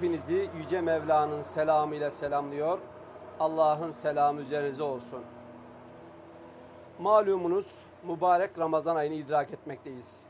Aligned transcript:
Hepinizi 0.00 0.50
Yüce 0.58 0.80
Mevla'nın 0.80 1.42
selamı 1.42 1.96
ile 1.96 2.10
selamlıyor. 2.10 2.78
Allah'ın 3.40 3.90
selamı 3.90 4.40
üzerinize 4.40 4.82
olsun. 4.82 5.24
Malumunuz 6.98 7.84
mübarek 8.06 8.58
Ramazan 8.58 8.96
ayını 8.96 9.14
idrak 9.14 9.52
etmekteyiz. 9.52 10.20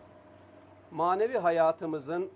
Manevi 0.90 1.38
hayatımızın 1.38 2.30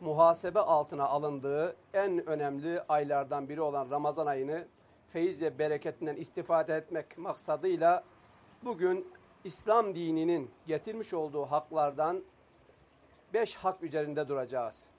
muhasebe 0.00 0.60
altına 0.60 1.04
alındığı 1.04 1.76
en 1.94 2.26
önemli 2.26 2.82
aylardan 2.88 3.48
biri 3.48 3.60
olan 3.60 3.90
Ramazan 3.90 4.26
ayını 4.26 4.66
feyiz 5.12 5.42
ve 5.42 5.58
bereketinden 5.58 6.16
istifade 6.16 6.76
etmek 6.76 7.18
maksadıyla 7.18 8.04
bugün 8.64 9.12
İslam 9.44 9.94
dininin 9.94 10.50
getirmiş 10.66 11.14
olduğu 11.14 11.44
haklardan 11.44 12.24
beş 13.34 13.54
hak 13.54 13.82
üzerinde 13.82 14.28
duracağız. 14.28 14.93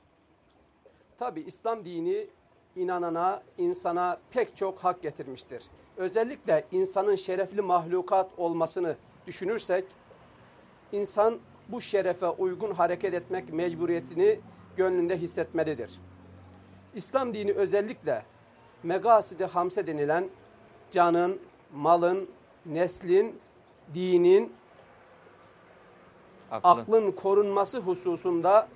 Tabi 1.20 1.42
İslam 1.42 1.86
dini 1.86 2.28
inanana, 2.76 3.44
insana 3.58 4.18
pek 4.32 4.58
çok 4.58 4.80
hak 4.80 5.02
getirmiştir. 5.02 5.64
Özellikle 5.98 6.66
insanın 6.72 7.16
şerefli 7.16 7.62
mahlukat 7.62 8.30
olmasını 8.38 8.96
düşünürsek, 9.28 9.86
insan 10.92 11.38
bu 11.70 11.82
şerefe 11.82 12.28
uygun 12.28 12.72
hareket 12.72 13.14
etmek 13.14 13.54
mecburiyetini 13.54 14.40
gönlünde 14.76 15.18
hissetmelidir. 15.18 16.00
İslam 16.96 17.34
dini 17.34 17.52
özellikle 17.52 18.26
megasidi 18.84 19.46
hamse 19.46 19.88
denilen 19.88 20.30
canın, 20.92 21.40
malın, 21.74 22.30
neslin, 22.66 23.40
dinin, 23.94 24.54
Aklı. 26.52 26.70
aklın 26.70 27.12
korunması 27.12 27.80
hususunda 27.80 28.68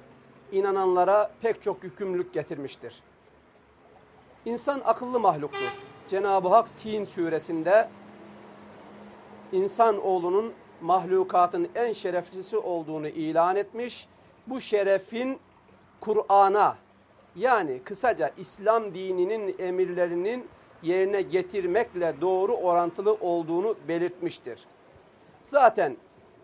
inananlara 0.52 1.32
pek 1.42 1.62
çok 1.62 1.84
yükümlülük 1.84 2.34
getirmiştir. 2.34 3.04
İnsan 4.46 4.82
akıllı 4.86 5.20
mahluktur. 5.20 5.74
Cenab-ı 6.08 6.48
Hak 6.48 6.68
Tin 6.84 7.06
suresinde 7.06 7.90
insan 9.52 10.06
oğlunun 10.06 10.54
mahlukatın 10.82 11.70
en 11.76 11.94
şereflisi 11.94 12.58
olduğunu 12.58 13.08
ilan 13.08 13.56
etmiş. 13.56 14.08
Bu 14.48 14.62
şerefin 14.62 15.40
Kur'an'a 16.02 16.78
yani 17.36 17.82
kısaca 17.84 18.32
İslam 18.38 18.94
dininin 18.94 19.56
emirlerinin 19.60 20.48
yerine 20.84 21.22
getirmekle 21.22 22.16
doğru 22.22 22.54
orantılı 22.54 23.14
olduğunu 23.14 23.76
belirtmiştir. 23.88 24.66
Zaten 25.44 25.98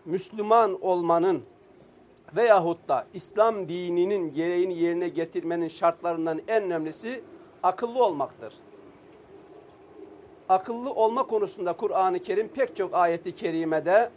Müslüman 0.04 0.78
olmanın 0.80 1.42
veyahut 2.36 2.88
da 2.88 3.06
İslam 3.14 3.68
dininin 3.68 4.32
gereğini 4.32 4.78
yerine 4.78 5.08
getirmenin 5.08 5.68
şartlarından 5.68 6.40
en 6.48 6.62
önemlisi 6.62 7.22
akıllı 7.62 8.04
olmaktır. 8.04 8.54
Akıllı 10.48 10.92
olma 10.92 11.26
konusunda 11.26 11.72
Kur'an-ı 11.72 12.18
Kerim 12.18 12.48
pek 12.48 12.76
çok 12.76 12.94
ayeti 12.94 13.34
kerimede 13.34 14.10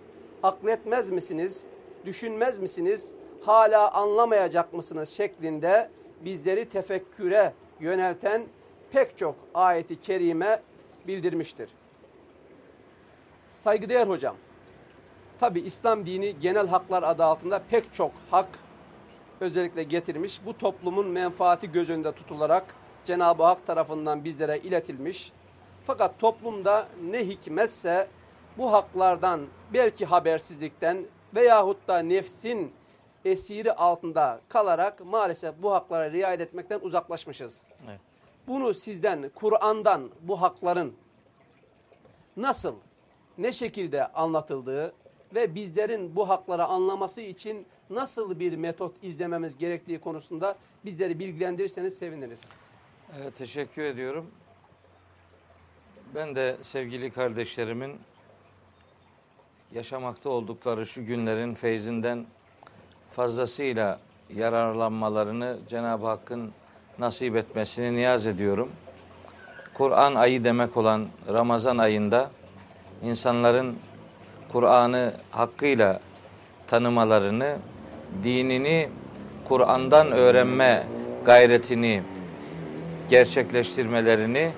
akletmez 0.43 1.09
misiniz, 1.11 1.63
düşünmez 2.05 2.59
misiniz, 2.59 3.11
hala 3.41 3.91
anlamayacak 3.91 4.73
mısınız 4.73 5.09
şeklinde 5.09 5.89
bizleri 6.25 6.69
tefekküre 6.69 7.53
yönelten 7.79 8.41
pek 8.91 9.17
çok 9.17 9.35
ayeti 9.53 9.99
kerime 9.99 10.61
bildirmiştir. 11.07 11.69
Saygıdeğer 13.49 14.07
hocam, 14.07 14.35
Tabi 15.39 15.59
İslam 15.59 16.05
dini 16.05 16.39
genel 16.39 16.67
haklar 16.67 17.03
adı 17.03 17.23
altında 17.23 17.61
pek 17.69 17.93
çok 17.93 18.11
hak 18.31 18.59
özellikle 19.39 19.83
getirmiş. 19.83 20.45
Bu 20.45 20.57
toplumun 20.57 21.07
menfaati 21.07 21.71
göz 21.71 21.89
önünde 21.89 22.11
tutularak 22.11 22.75
Cenab-ı 23.05 23.43
Hak 23.43 23.67
tarafından 23.67 24.23
bizlere 24.23 24.57
iletilmiş. 24.57 25.31
Fakat 25.83 26.19
toplumda 26.19 26.87
ne 27.11 27.27
hikmetse 27.27 28.07
bu 28.57 28.73
haklardan 28.73 29.41
belki 29.73 30.05
habersizlikten 30.05 31.05
veyahut 31.35 31.87
da 31.87 31.99
nefsin 31.99 32.71
esiri 33.25 33.73
altında 33.73 34.41
kalarak 34.49 35.05
maalesef 35.05 35.55
bu 35.61 35.73
haklara 35.73 36.11
riayet 36.11 36.41
etmekten 36.41 36.79
uzaklaşmışız. 36.79 37.63
Evet. 37.87 37.99
Bunu 38.47 38.73
sizden, 38.73 39.31
Kur'an'dan 39.35 40.09
bu 40.21 40.41
hakların 40.41 40.93
nasıl, 42.37 42.75
ne 43.37 43.51
şekilde 43.51 44.07
anlatıldığı 44.07 44.93
ve 45.35 45.55
bizlerin 45.55 46.15
bu 46.15 46.29
hakları 46.29 46.65
anlaması 46.65 47.21
için 47.21 47.65
nasıl 47.89 48.39
bir 48.39 48.55
metot 48.55 48.95
izlememiz 49.03 49.57
gerektiği 49.57 49.99
konusunda 49.99 50.55
bizleri 50.85 51.19
bilgilendirirseniz 51.19 51.97
seviniriz. 51.97 52.49
Evet, 53.21 53.35
teşekkür 53.35 53.83
ediyorum. 53.83 54.31
Ben 56.15 56.35
de 56.35 56.57
sevgili 56.61 57.11
kardeşlerimin 57.11 57.99
yaşamakta 59.73 60.29
oldukları 60.29 60.85
şu 60.85 61.05
günlerin 61.05 61.53
feyzinden 61.53 62.25
fazlasıyla 63.11 63.99
yararlanmalarını 64.29 65.57
Cenab-ı 65.69 66.07
Hakk'ın 66.07 66.51
nasip 66.99 67.35
etmesini 67.35 67.95
niyaz 67.95 68.27
ediyorum. 68.27 68.71
Kur'an 69.73 70.15
ayı 70.15 70.43
demek 70.43 70.77
olan 70.77 71.07
Ramazan 71.27 71.77
ayında 71.77 72.31
insanların 73.03 73.77
Kur'an'ı 74.51 75.13
hakkıyla 75.31 75.99
tanımalarını, 76.67 77.57
dinini 78.23 78.89
Kur'an'dan 79.45 80.11
öğrenme 80.11 80.87
gayretini 81.25 82.03
gerçekleştirmelerini 83.09 84.51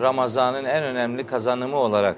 Ramazan'ın 0.00 0.64
en 0.64 0.82
önemli 0.82 1.26
kazanımı 1.26 1.76
olarak 1.76 2.16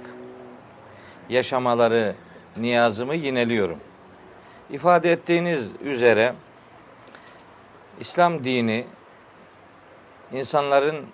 yaşamaları 1.28 2.14
niyazımı 2.56 3.14
yineliyorum. 3.14 3.78
İfade 4.70 5.12
ettiğiniz 5.12 5.70
üzere 5.84 6.34
İslam 8.00 8.44
dini 8.44 8.86
insanların 10.32 11.06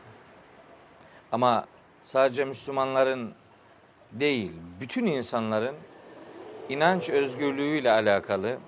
ama 1.32 1.64
sadece 2.04 2.44
Müslümanların 2.44 3.34
değil, 4.12 4.52
bütün 4.80 5.06
insanların 5.06 5.74
inanç 6.68 7.10
özgürlüğüyle 7.10 7.90
alakalı, 7.90 8.58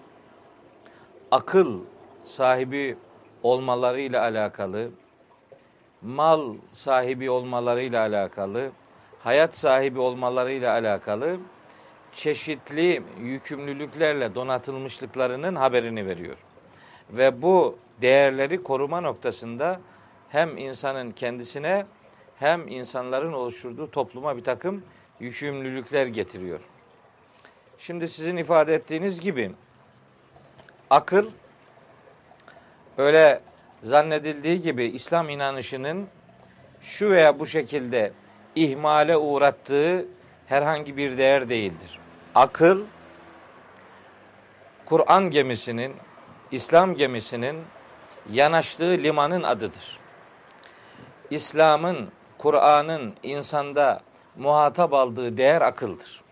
akıl 1.31 1.81
sahibi 2.25 2.97
olmalarıyla 3.43 4.23
alakalı, 4.23 4.91
mal 6.03 6.55
sahibi 6.73 7.31
olmalarıyla 7.31 8.01
alakalı, 8.01 8.71
hayat 9.23 9.57
sahibi 9.57 10.01
olmalarıyla 10.01 10.73
alakalı 10.73 11.37
çeşitli 12.13 13.03
yükümlülüklerle 13.21 14.35
donatılmışlıklarının 14.35 15.55
haberini 15.55 16.07
veriyor. 16.07 16.37
Ve 17.11 17.43
bu 17.43 17.79
değerleri 18.03 18.63
koruma 18.63 19.01
noktasında 19.01 19.81
hem 20.29 20.57
insanın 20.57 21.11
kendisine 21.11 21.87
hem 22.37 22.69
insanların 22.69 23.33
oluşturduğu 23.33 23.91
topluma 23.91 24.37
bir 24.37 24.45
takım 24.45 24.83
yükümlülükler 25.21 26.07
getiriyor. 26.07 26.61
Şimdi 27.79 28.09
sizin 28.09 28.37
ifade 28.37 28.75
ettiğiniz 28.75 29.21
gibi 29.21 29.53
akıl 30.91 31.31
öyle 32.99 33.41
zannedildiği 33.83 34.61
gibi 34.61 34.85
İslam 34.85 35.29
inanışının 35.29 36.09
şu 36.83 37.11
veya 37.11 37.39
bu 37.39 37.47
şekilde 37.47 38.13
ihmale 38.55 39.17
uğrattığı 39.17 40.07
herhangi 40.47 40.97
bir 40.97 41.19
değer 41.19 41.49
değildir. 41.49 41.99
Akıl 42.35 42.85
Kur'an 44.87 45.31
gemisinin, 45.31 45.95
İslam 46.51 46.95
gemisinin 46.95 47.57
yanaştığı 48.31 48.91
limanın 48.91 49.43
adıdır. 49.43 49.99
İslam'ın, 51.31 52.09
Kur'an'ın 52.39 53.15
insanda 53.23 54.01
muhatap 54.37 54.95
aldığı 54.95 55.37
değer 55.37 55.61
akıldır. 55.61 56.28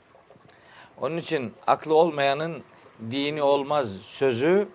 Onun 1.01 1.17
için 1.17 1.55
aklı 1.67 1.95
olmayanın 1.95 2.63
dini 3.11 3.43
olmaz 3.43 3.97
sözü 3.97 4.69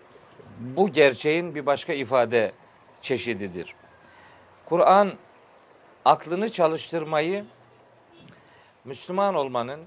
bu 0.59 0.89
gerçeğin 0.89 1.56
bir 1.56 1.65
başka 1.65 1.94
ifade 1.94 2.51
çeşididir. 3.01 3.75
Kur'an 4.65 5.13
aklını 6.06 6.51
çalıştırmayı 6.51 7.45
Müslüman 8.85 9.35
olmanın 9.35 9.81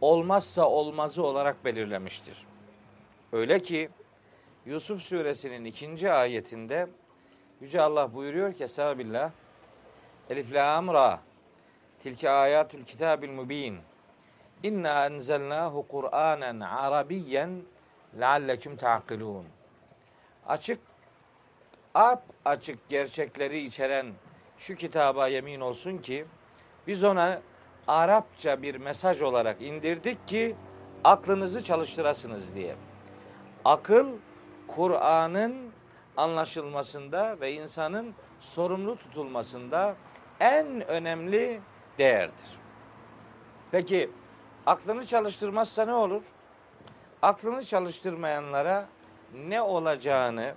olmazsa 0.00 0.68
olmazı 0.68 1.22
olarak 1.22 1.64
belirlemiştir. 1.64 2.46
Öyle 3.32 3.62
ki 3.62 3.88
Yusuf 4.66 5.02
suresinin 5.02 5.64
ikinci 5.64 6.12
ayetinde 6.12 6.88
Yüce 7.60 7.80
Allah 7.80 8.14
buyuruyor 8.14 8.54
ki 8.54 8.64
Estağfirullah 8.64 9.30
Elif 10.30 10.54
la 10.54 10.94
ra 10.94 11.20
Tilke 12.02 12.30
ayatul 12.30 12.84
kitabil 12.84 13.30
mubin. 13.30 13.78
İnna 14.62 15.06
enzelnahu 15.06 15.88
Kur'anen 15.88 16.60
Arabiyyen 16.60 17.62
leallekum 18.20 18.76
ta'kilun. 18.76 19.44
açık 20.46 20.78
ap 21.94 22.22
açık 22.44 22.88
gerçekleri 22.88 23.58
içeren 23.58 24.06
şu 24.58 24.74
kitaba 24.74 25.28
yemin 25.28 25.60
olsun 25.60 25.98
ki 25.98 26.26
biz 26.86 27.04
ona 27.04 27.40
Arapça 27.88 28.62
bir 28.62 28.74
mesaj 28.74 29.22
olarak 29.22 29.62
indirdik 29.62 30.28
ki 30.28 30.56
aklınızı 31.04 31.64
çalıştırasınız 31.64 32.54
diye. 32.54 32.76
Akıl 33.64 34.06
Kur'an'ın 34.68 35.70
anlaşılmasında 36.16 37.40
ve 37.40 37.52
insanın 37.52 38.14
sorumlu 38.40 38.96
tutulmasında 38.96 39.96
en 40.40 40.88
önemli 40.88 41.60
değerdir. 41.98 42.58
Peki 43.70 44.10
aklını 44.66 45.06
çalıştırmazsa 45.06 45.84
ne 45.84 45.94
olur? 45.94 46.22
Aklını 47.22 47.64
çalıştırmayanlara 47.64 48.88
ne 49.34 49.62
olacağını 49.62 50.54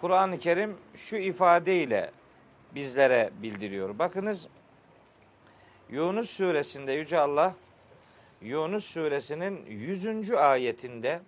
Kur'an-ı 0.00 0.38
Kerim 0.38 0.76
şu 0.94 1.16
ifadeyle 1.16 2.10
bizlere 2.74 3.30
bildiriyor. 3.42 3.98
Bakınız 3.98 4.48
Yunus 5.90 6.30
suresinde 6.30 6.92
Yüce 6.92 7.18
Allah 7.18 7.54
Yunus 8.40 8.84
suresinin 8.84 9.66
100. 9.66 10.30
ayetinde 10.30 11.20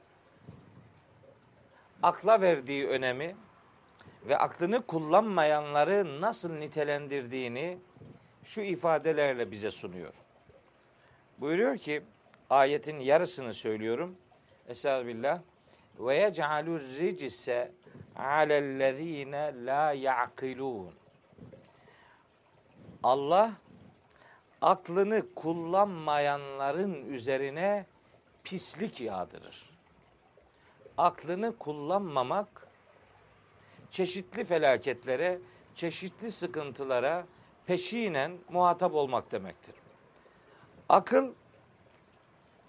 akla 2.02 2.40
verdiği 2.40 2.88
önemi 2.88 3.36
ve 4.28 4.38
aklını 4.38 4.86
kullanmayanları 4.86 6.20
nasıl 6.20 6.52
nitelendirdiğini 6.52 7.78
şu 8.44 8.60
ifadelerle 8.60 9.50
bize 9.50 9.70
sunuyor. 9.70 10.14
Buyuruyor 11.42 11.78
ki 11.78 12.02
ayetin 12.50 12.98
yarısını 12.98 13.54
söylüyorum. 13.54 14.16
Estağfirullah. 14.68 15.40
Ve 15.98 16.16
yec'alur 16.16 16.80
ricse 16.80 17.72
alellezine 18.16 19.66
la 19.66 19.92
ya'kilun. 19.92 20.94
Allah 23.02 23.52
aklını 24.60 25.34
kullanmayanların 25.34 27.12
üzerine 27.12 27.86
pislik 28.44 29.00
yağdırır. 29.00 29.70
Aklını 30.98 31.58
kullanmamak 31.58 32.68
çeşitli 33.90 34.44
felaketlere, 34.44 35.38
çeşitli 35.74 36.30
sıkıntılara 36.30 37.26
peşinen 37.66 38.38
muhatap 38.48 38.94
olmak 38.94 39.32
demektir. 39.32 39.81
Akıl 40.92 41.32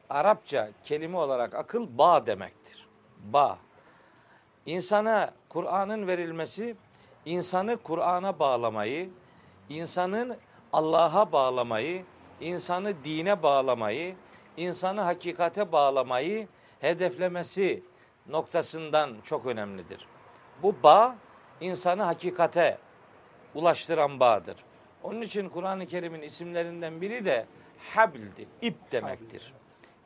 Arapça 0.09 0.69
kelime 0.83 1.17
olarak 1.17 1.55
akıl 1.55 1.97
bağ 1.97 2.25
demektir. 2.25 2.87
Bağ. 3.19 3.57
İnsana 4.65 5.33
Kur'an'ın 5.49 6.07
verilmesi 6.07 6.75
insanı 7.25 7.77
Kur'an'a 7.77 8.39
bağlamayı, 8.39 9.09
insanın 9.69 10.37
Allah'a 10.73 11.31
bağlamayı, 11.31 12.05
insanı 12.41 13.03
dine 13.03 13.43
bağlamayı, 13.43 14.15
insanı 14.57 15.01
hakikate 15.01 15.71
bağlamayı 15.71 16.47
hedeflemesi 16.79 17.83
noktasından 18.29 19.15
çok 19.23 19.45
önemlidir. 19.45 20.07
Bu 20.61 20.75
bağ 20.83 21.15
insanı 21.61 22.03
hakikate 22.03 22.77
ulaştıran 23.55 24.19
bağdır. 24.19 24.55
Onun 25.03 25.21
için 25.21 25.49
Kur'an-ı 25.49 25.87
Kerim'in 25.87 26.21
isimlerinden 26.21 27.01
biri 27.01 27.25
de 27.25 27.45
habldir, 27.95 28.47
ip 28.61 28.91
demektir. 28.91 29.53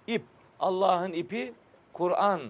İp, 0.07 0.24
Allah'ın 0.59 1.13
ipi 1.13 1.53
Kur'an 1.94 2.41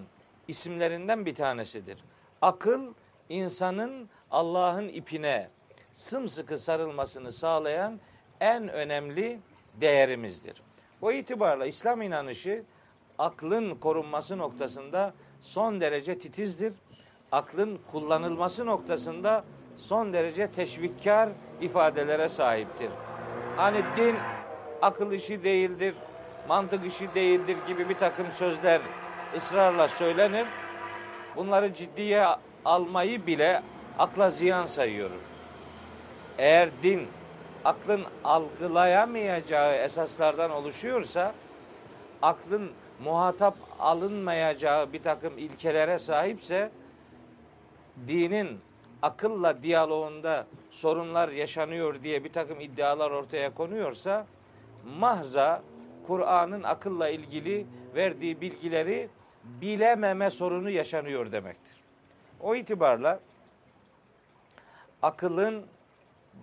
isimlerinden 0.48 1.26
bir 1.26 1.34
tanesidir. 1.34 2.04
Akıl 2.42 2.94
insanın 3.28 4.08
Allah'ın 4.30 4.88
ipine 4.88 5.48
sımsıkı 5.92 6.58
sarılmasını 6.58 7.32
sağlayan 7.32 8.00
en 8.40 8.68
önemli 8.68 9.40
değerimizdir. 9.80 10.62
O 11.02 11.12
itibarla 11.12 11.66
İslam 11.66 12.02
inanışı 12.02 12.64
aklın 13.18 13.74
korunması 13.74 14.38
noktasında 14.38 15.14
son 15.40 15.80
derece 15.80 16.18
titizdir. 16.18 16.72
Aklın 17.32 17.78
kullanılması 17.92 18.66
noktasında 18.66 19.44
son 19.76 20.12
derece 20.12 20.50
teşvikkar 20.50 21.28
ifadelere 21.60 22.28
sahiptir. 22.28 22.90
Hani 23.56 23.84
din 23.96 24.16
akıl 24.82 25.12
işi 25.12 25.44
değildir, 25.44 25.94
mantık 26.48 26.86
işi 26.86 27.14
değildir 27.14 27.56
gibi 27.66 27.88
bir 27.88 27.98
takım 27.98 28.30
sözler 28.30 28.80
ısrarla 29.36 29.88
söylenir. 29.88 30.46
Bunları 31.36 31.74
ciddiye 31.74 32.24
almayı 32.64 33.26
bile 33.26 33.62
akla 33.98 34.30
ziyan 34.30 34.66
sayıyorum. 34.66 35.20
Eğer 36.38 36.68
din 36.82 37.06
aklın 37.64 38.04
algılayamayacağı 38.24 39.74
esaslardan 39.74 40.50
oluşuyorsa 40.50 41.34
aklın 42.22 42.70
muhatap 43.04 43.54
alınmayacağı 43.78 44.92
bir 44.92 45.02
takım 45.02 45.38
ilkelere 45.38 45.98
sahipse 45.98 46.70
dinin 48.08 48.60
akılla 49.02 49.62
diyaloğunda 49.62 50.46
sorunlar 50.70 51.28
yaşanıyor 51.28 52.02
diye 52.02 52.24
bir 52.24 52.32
takım 52.32 52.60
iddialar 52.60 53.10
ortaya 53.10 53.54
konuyorsa 53.54 54.26
mahza 54.98 55.62
Kur'an'ın 56.06 56.62
akılla 56.62 57.08
ilgili 57.08 57.66
verdiği 57.94 58.40
bilgileri 58.40 59.08
bilememe 59.44 60.30
sorunu 60.30 60.70
yaşanıyor 60.70 61.32
demektir. 61.32 61.76
O 62.40 62.54
itibarla 62.54 63.20
akılın 65.02 65.66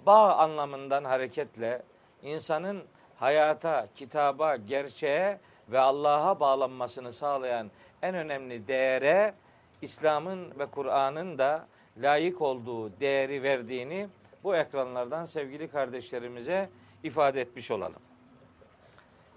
bağ 0.06 0.36
anlamından 0.36 1.04
hareketle 1.04 1.82
insanın 2.24 2.84
hayata, 3.20 3.88
kitaba, 3.96 4.56
gerçeğe 4.56 5.40
ve 5.70 5.80
Allah'a 5.80 6.40
bağlanmasını 6.40 7.12
sağlayan 7.12 7.72
en 8.02 8.16
önemli 8.16 8.68
değere 8.68 9.34
İslam'ın 9.82 10.60
ve 10.60 10.66
Kur'an'ın 10.66 11.38
da 11.38 11.68
layık 11.98 12.42
olduğu 12.42 13.00
değeri 13.00 13.44
verdiğini 13.44 14.08
bu 14.44 14.56
ekranlardan 14.56 15.26
sevgili 15.26 15.68
kardeşlerimize 15.68 16.70
ifade 17.04 17.42
etmiş 17.42 17.72
olalım. 17.72 18.02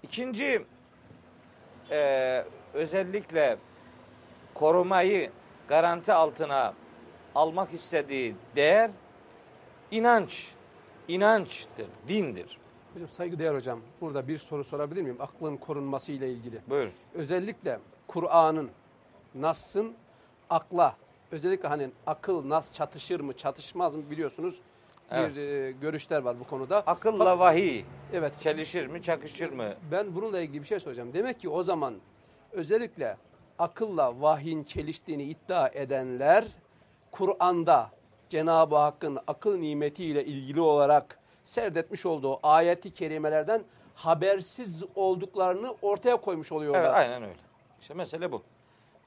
İkinci 0.03 0.65
e, 1.91 2.43
özellikle 2.73 3.57
korumayı 4.53 5.31
garanti 5.67 6.13
altına 6.13 6.73
almak 7.35 7.73
istediği 7.73 8.35
değer 8.55 8.91
inanç, 9.91 10.47
inançtır, 11.07 11.87
dindir. 12.07 12.57
Hocam 12.93 13.09
saygıdeğer 13.09 13.55
hocam 13.55 13.79
burada 14.01 14.27
bir 14.27 14.37
soru 14.37 14.63
sorabilir 14.63 15.01
miyim? 15.01 15.17
Aklın 15.19 15.57
korunması 15.57 16.11
ile 16.11 16.31
ilgili. 16.31 16.61
Buyurun. 16.69 16.91
Özellikle 17.13 17.79
Kur'an'ın, 18.07 18.69
Nas'ın 19.35 19.93
akla, 20.49 20.95
özellikle 21.31 21.67
hani 21.67 21.89
akıl, 22.07 22.49
Nas 22.49 22.71
çatışır 22.71 23.19
mı, 23.19 23.33
çatışmaz 23.33 23.95
mı 23.95 24.03
biliyorsunuz. 24.11 24.55
Evet. 25.11 25.35
Bir 25.35 25.41
e, 25.41 25.71
görüşler 25.71 26.21
var 26.21 26.39
bu 26.39 26.43
konuda. 26.43 26.77
Akılla 26.87 27.39
vahiy 27.39 27.83
Evet. 28.13 28.33
çelişir 28.39 28.87
mi, 28.87 29.01
çakışır 29.01 29.51
mı? 29.51 29.73
Ben 29.91 30.15
bununla 30.15 30.39
ilgili 30.39 30.61
bir 30.61 30.67
şey 30.67 30.79
soracağım. 30.79 31.13
Demek 31.13 31.39
ki 31.39 31.49
o 31.49 31.63
zaman 31.63 31.95
özellikle 32.51 33.17
akılla 33.59 34.21
vahyin 34.21 34.63
çeliştiğini 34.63 35.23
iddia 35.23 35.67
edenler 35.67 36.45
Kur'an'da 37.11 37.89
Cenab-ı 38.29 38.75
Hakk'ın 38.75 39.19
akıl 39.27 39.57
nimetiyle 39.57 40.25
ilgili 40.25 40.61
olarak 40.61 41.19
serdetmiş 41.43 42.05
olduğu 42.05 42.39
ayeti 42.47 42.93
kerimelerden 42.93 43.63
habersiz 43.95 44.83
olduklarını 44.95 45.75
ortaya 45.81 46.17
koymuş 46.17 46.51
oluyorlar. 46.51 46.81
Evet, 46.83 46.93
aynen 46.93 47.23
öyle. 47.23 47.39
İşte 47.81 47.93
mesele 47.93 48.31
bu. 48.31 48.43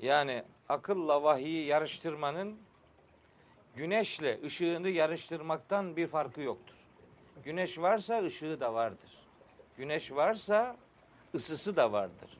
Yani 0.00 0.42
akılla 0.68 1.22
vahiyi 1.22 1.66
yarıştırmanın 1.66 2.56
güneşle 3.76 4.38
ışığını 4.44 4.88
yarıştırmaktan 4.88 5.96
bir 5.96 6.06
farkı 6.06 6.40
yoktur. 6.40 6.74
Güneş 7.44 7.78
varsa 7.78 8.22
ışığı 8.22 8.60
da 8.60 8.74
vardır. 8.74 9.18
Güneş 9.76 10.12
varsa 10.12 10.76
ısısı 11.34 11.76
da 11.76 11.92
vardır. 11.92 12.38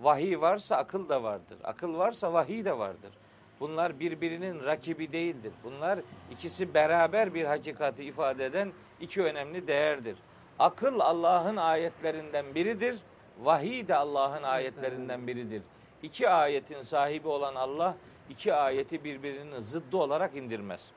Vahiy 0.00 0.40
varsa 0.40 0.76
akıl 0.76 1.08
da 1.08 1.22
vardır. 1.22 1.58
Akıl 1.64 1.98
varsa 1.98 2.32
vahiy 2.32 2.64
de 2.64 2.78
vardır. 2.78 3.12
Bunlar 3.60 4.00
birbirinin 4.00 4.64
rakibi 4.64 5.12
değildir. 5.12 5.52
Bunlar 5.64 6.00
ikisi 6.30 6.74
beraber 6.74 7.34
bir 7.34 7.44
hakikati 7.44 8.04
ifade 8.04 8.44
eden 8.44 8.72
iki 9.00 9.22
önemli 9.22 9.66
değerdir. 9.66 10.16
Akıl 10.58 11.00
Allah'ın 11.00 11.56
ayetlerinden 11.56 12.54
biridir. 12.54 12.96
Vahiy 13.40 13.88
de 13.88 13.94
Allah'ın 13.96 14.42
ayetlerinden 14.42 15.26
biridir. 15.26 15.62
İki 16.02 16.28
ayetin 16.28 16.82
sahibi 16.82 17.28
olan 17.28 17.54
Allah 17.54 17.96
iki 18.30 18.54
ayeti 18.54 19.04
birbirinin 19.04 19.58
zıddı 19.58 19.96
olarak 19.96 20.36
indirmez. 20.36 20.88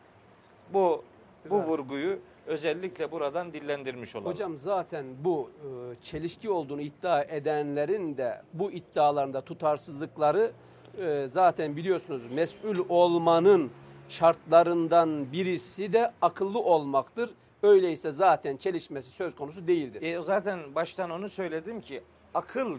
Bu 0.74 1.04
bu 1.50 1.56
Evet. 1.58 1.68
vurguyu 1.68 2.20
özellikle 2.48 3.12
buradan 3.12 3.54
dillendirmiş 3.54 4.16
olalım. 4.16 4.32
Hocam 4.32 4.58
zaten 4.58 5.06
bu 5.24 5.50
e, 5.60 5.96
çelişki 6.02 6.50
olduğunu 6.50 6.82
iddia 6.82 7.24
edenlerin 7.24 8.18
de 8.18 8.42
bu 8.54 8.72
iddialarında 8.72 9.42
tutarsızlıkları 9.42 10.52
e, 10.98 11.28
zaten 11.30 11.76
biliyorsunuz 11.76 12.32
mesul 12.32 12.86
olmanın 12.90 13.72
şartlarından 14.10 15.32
birisi 15.32 15.94
de 15.94 16.12
akıllı 16.22 16.60
olmaktır. 16.60 17.30
Öyleyse 17.64 18.12
zaten 18.12 18.58
çelişmesi 18.58 19.12
söz 19.12 19.36
konusu 19.36 19.68
değildir. 19.68 20.02
E, 20.02 20.22
zaten 20.22 20.76
baştan 20.76 21.10
onu 21.10 21.30
söyledim 21.30 21.82
ki 21.82 22.02
akıl 22.34 22.78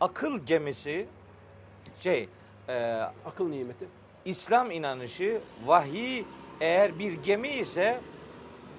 akıl 0.00 0.38
gemisi 0.38 1.06
şey 2.00 2.28
e, 2.68 3.00
Akıl 3.26 3.48
nimeti. 3.48 3.88
İslam 4.24 4.70
inanışı 4.70 5.40
vahiy 5.66 6.24
eğer 6.60 6.98
bir 6.98 7.12
gemi 7.12 7.48
ise 7.48 8.00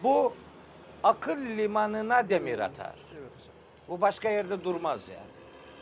bu 0.03 0.34
akıl 1.03 1.38
limanına 1.38 2.29
demir 2.29 2.60
atar. 2.60 2.96
Evet 3.13 3.32
hocam. 3.39 3.56
Bu 3.89 4.01
başka 4.01 4.29
yerde 4.29 4.63
durmaz 4.63 5.10
yani. 5.10 5.27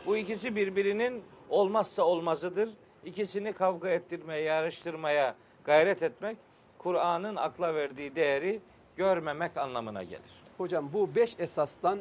Bu 0.06 0.16
ikisi 0.16 0.56
birbirinin 0.56 1.22
olmazsa 1.50 2.02
olmazıdır. 2.02 2.68
İkisini 3.04 3.52
kavga 3.52 3.88
ettirmeye, 3.88 4.42
yarıştırmaya 4.42 5.34
gayret 5.64 6.02
etmek 6.02 6.36
Kur'an'ın 6.78 7.36
akla 7.36 7.74
verdiği 7.74 8.16
değeri 8.16 8.60
görmemek 8.96 9.56
anlamına 9.56 10.02
gelir. 10.02 10.42
Hocam 10.58 10.90
bu 10.92 11.14
beş 11.14 11.36
esastan 11.38 11.98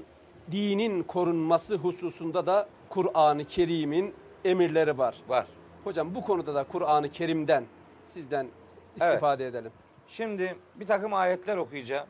dinin 0.52 1.04
korunması 1.04 1.76
hususunda 1.76 2.46
da 2.46 2.68
Kur'an-ı 2.90 3.46
Kerim'in 3.46 4.14
emirleri 4.46 4.98
var. 4.98 5.16
Var. 5.28 5.48
Hocam 5.86 6.16
bu 6.16 6.22
konuda 6.22 6.56
da 6.56 6.64
Kur'an-ı 6.64 7.10
Kerim'den 7.10 7.66
sizden 8.04 8.48
istifade 8.96 9.48
edelim. 9.48 9.72
Şimdi 10.08 10.58
bir 10.76 10.88
takım 10.88 11.14
ayetler 11.14 11.58
okuyacağım. 11.58 12.08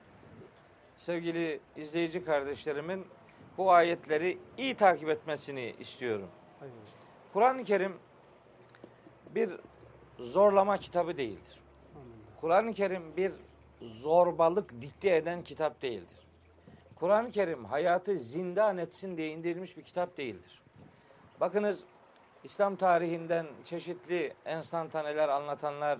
Sevgili 0.97 1.59
izleyici 1.75 2.25
kardeşlerimin 2.25 3.05
bu 3.57 3.71
ayetleri 3.71 4.37
iyi 4.57 4.75
takip 4.75 5.09
etmesini 5.09 5.75
istiyorum. 5.79 6.27
Kur'an-ı 7.33 7.63
Kerim 7.63 7.93
bir 9.35 9.49
zorlama 10.19 10.77
kitabı 10.77 11.17
değildir. 11.17 11.59
Kur'an-ı 12.41 12.73
Kerim 12.73 13.17
bir 13.17 13.31
zorbalık 13.81 14.81
dikte 14.81 15.15
eden 15.15 15.41
kitap 15.41 15.81
değildir. 15.81 16.27
Kur'an-ı 16.95 17.31
Kerim 17.31 17.65
hayatı 17.65 18.17
zindan 18.17 18.77
etsin 18.77 19.17
diye 19.17 19.29
indirilmiş 19.29 19.77
bir 19.77 19.83
kitap 19.83 20.17
değildir. 20.17 20.61
Bakınız 21.39 21.83
İslam 22.45 22.75
tarihinden 22.75 23.47
çeşitli 23.63 24.33
enstantaneler 24.45 25.29
anlatanlar 25.29 25.99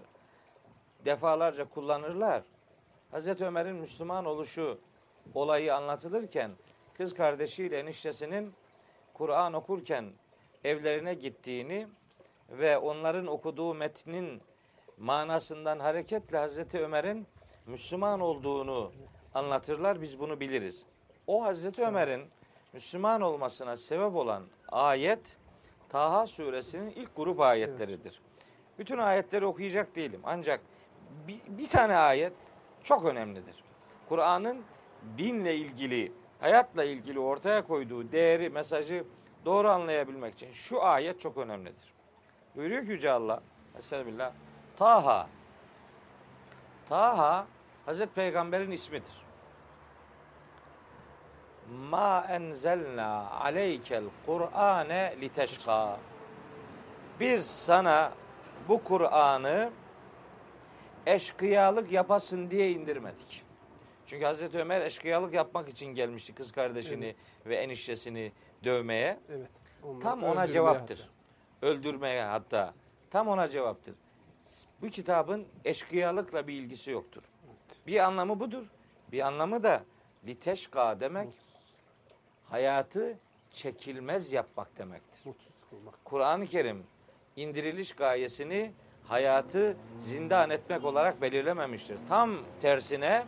defalarca 1.05 1.69
kullanırlar. 1.69 2.43
Hazreti 3.11 3.45
Ömer'in 3.45 3.75
Müslüman 3.75 4.25
oluşu 4.25 4.79
olayı 5.33 5.75
anlatılırken 5.75 6.51
kız 6.97 7.13
kardeşiyle 7.13 7.79
eniştesinin 7.79 8.53
Kur'an 9.13 9.53
okurken 9.53 10.05
evlerine 10.63 11.13
gittiğini 11.13 11.87
ve 12.49 12.77
onların 12.77 13.27
okuduğu 13.27 13.73
metnin 13.73 14.41
manasından 14.97 15.79
hareketle 15.79 16.37
Hazreti 16.37 16.79
Ömer'in 16.79 17.27
Müslüman 17.65 18.19
olduğunu 18.19 18.91
anlatırlar. 19.33 20.01
Biz 20.01 20.19
bunu 20.19 20.39
biliriz. 20.39 20.83
O 21.27 21.43
Hazreti 21.43 21.85
Ömer'in 21.85 22.21
Müslüman 22.73 23.21
olmasına 23.21 23.77
sebep 23.77 24.15
olan 24.15 24.43
ayet 24.71 25.37
Taha 25.89 26.27
suresinin 26.27 26.89
ilk 26.89 27.15
grup 27.15 27.39
ayetleridir. 27.39 28.21
Bütün 28.79 28.97
ayetleri 28.97 29.45
okuyacak 29.45 29.95
değilim. 29.95 30.21
Ancak 30.23 30.61
bir, 31.27 31.39
bir 31.47 31.69
tane 31.69 31.95
ayet 31.95 32.33
çok 32.83 33.05
önemlidir. 33.05 33.55
Kur'an'ın 34.09 34.61
dinle 35.17 35.55
ilgili, 35.55 36.11
hayatla 36.39 36.83
ilgili 36.83 37.19
ortaya 37.19 37.67
koyduğu 37.67 38.11
değeri, 38.11 38.49
mesajı 38.49 39.03
doğru 39.45 39.69
anlayabilmek 39.69 40.33
için 40.33 40.51
şu 40.51 40.83
ayet 40.83 41.19
çok 41.19 41.37
önemlidir. 41.37 41.93
Buyuruyor 42.55 42.85
ki 42.85 42.91
Yüce 42.91 43.11
Allah, 43.11 43.41
Estağfirullah, 43.77 44.31
Taha. 44.77 45.27
Taha, 46.89 47.47
Hazreti 47.85 48.13
Peygamber'in 48.13 48.71
ismidir. 48.71 49.24
Ma 51.89 52.25
enzelna 52.29 53.29
aleykel 53.31 54.03
Kur'ane 54.25 55.15
liteşka. 55.21 55.97
Biz 57.19 57.45
sana 57.45 58.11
bu 58.67 58.83
Kur'an'ı 58.83 59.69
eşkıyalık 61.05 61.91
yapasın 61.91 62.51
diye 62.51 62.71
indirmedik. 62.71 63.43
Çünkü 64.07 64.25
Hazreti 64.25 64.59
Ömer 64.59 64.81
eşkıyalık 64.81 65.33
yapmak 65.33 65.69
için 65.69 65.85
gelmişti 65.85 66.33
kız 66.35 66.51
kardeşini 66.51 67.05
Evet. 67.05 67.15
ve 67.45 67.55
eniştesini 67.55 68.31
dövmeye. 68.63 69.19
Evet. 69.29 69.49
Onları 69.83 69.99
Tam 70.03 70.23
ona 70.23 70.47
cevaptır. 70.47 70.97
hatta. 70.97 71.67
Öldürmeye 71.67 72.23
hatta. 72.23 72.73
Tam 73.11 73.27
ona 73.27 73.47
cevaptır. 73.49 73.95
Bu 74.81 74.89
kitabın 74.89 75.45
eşkıyalıkla 75.65 76.47
bir 76.47 76.53
ilgisi 76.53 76.91
yoktur. 76.91 77.23
Bir 77.87 77.99
anlamı 77.99 78.39
budur. 78.39 78.63
Bir 79.11 79.19
anlamı 79.27 79.63
da 79.63 79.83
liteşka 80.27 80.99
demek 80.99 81.29
hayatı 82.49 83.17
çekilmez 83.51 84.33
yapmak 84.33 84.77
demektir. 84.77 85.33
Kur'an-ı 86.03 86.47
Kerim 86.47 86.83
indiriliş 87.35 87.91
gayesini 87.91 88.71
hayatı 89.07 89.77
zindan 89.99 90.49
etmek 90.49 90.85
olarak 90.85 91.21
belirlememiştir. 91.21 91.97
Tam 92.09 92.31
tersine 92.61 93.23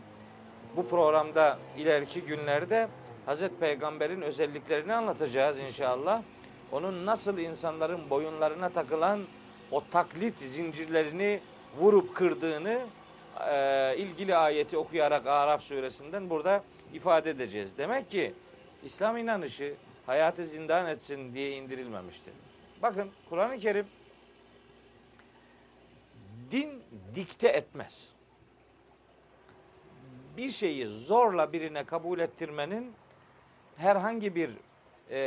bu 0.76 0.88
programda 0.88 1.60
ileriki 1.78 2.22
günlerde 2.22 2.88
Hazreti 3.26 3.56
Peygamber'in 3.56 4.22
özelliklerini 4.22 4.94
anlatacağız 4.94 5.60
inşallah. 5.60 6.22
Onun 6.72 7.06
nasıl 7.06 7.38
insanların 7.38 8.10
boyunlarına 8.10 8.70
takılan 8.70 9.20
o 9.72 9.84
taklit 9.92 10.40
zincirlerini 10.40 11.40
vurup 11.78 12.16
kırdığını 12.16 12.80
e, 13.50 13.96
ilgili 13.98 14.36
ayeti 14.36 14.78
okuyarak 14.78 15.28
Araf 15.28 15.62
suresinden 15.64 16.30
burada 16.30 16.64
ifade 16.94 17.30
edeceğiz. 17.30 17.78
Demek 17.78 18.12
ki 18.12 18.34
İslam 18.88 19.18
inanışı 19.18 19.76
hayatı 20.06 20.46
zindan 20.46 20.88
etsin 20.88 21.34
diye 21.34 21.52
indirilmemiştir. 21.52 22.34
Bakın 22.82 23.12
Kur'an-ı 23.30 23.60
Kerim 23.60 23.88
din 26.52 26.84
dikte 27.16 27.48
etmez. 27.48 28.10
Bir 30.38 30.50
şeyi 30.50 30.88
zorla 30.88 31.54
birine 31.54 31.84
kabul 31.84 32.20
ettirmenin 32.20 32.94
herhangi 33.78 34.36
bir 34.36 34.50
e, 35.10 35.20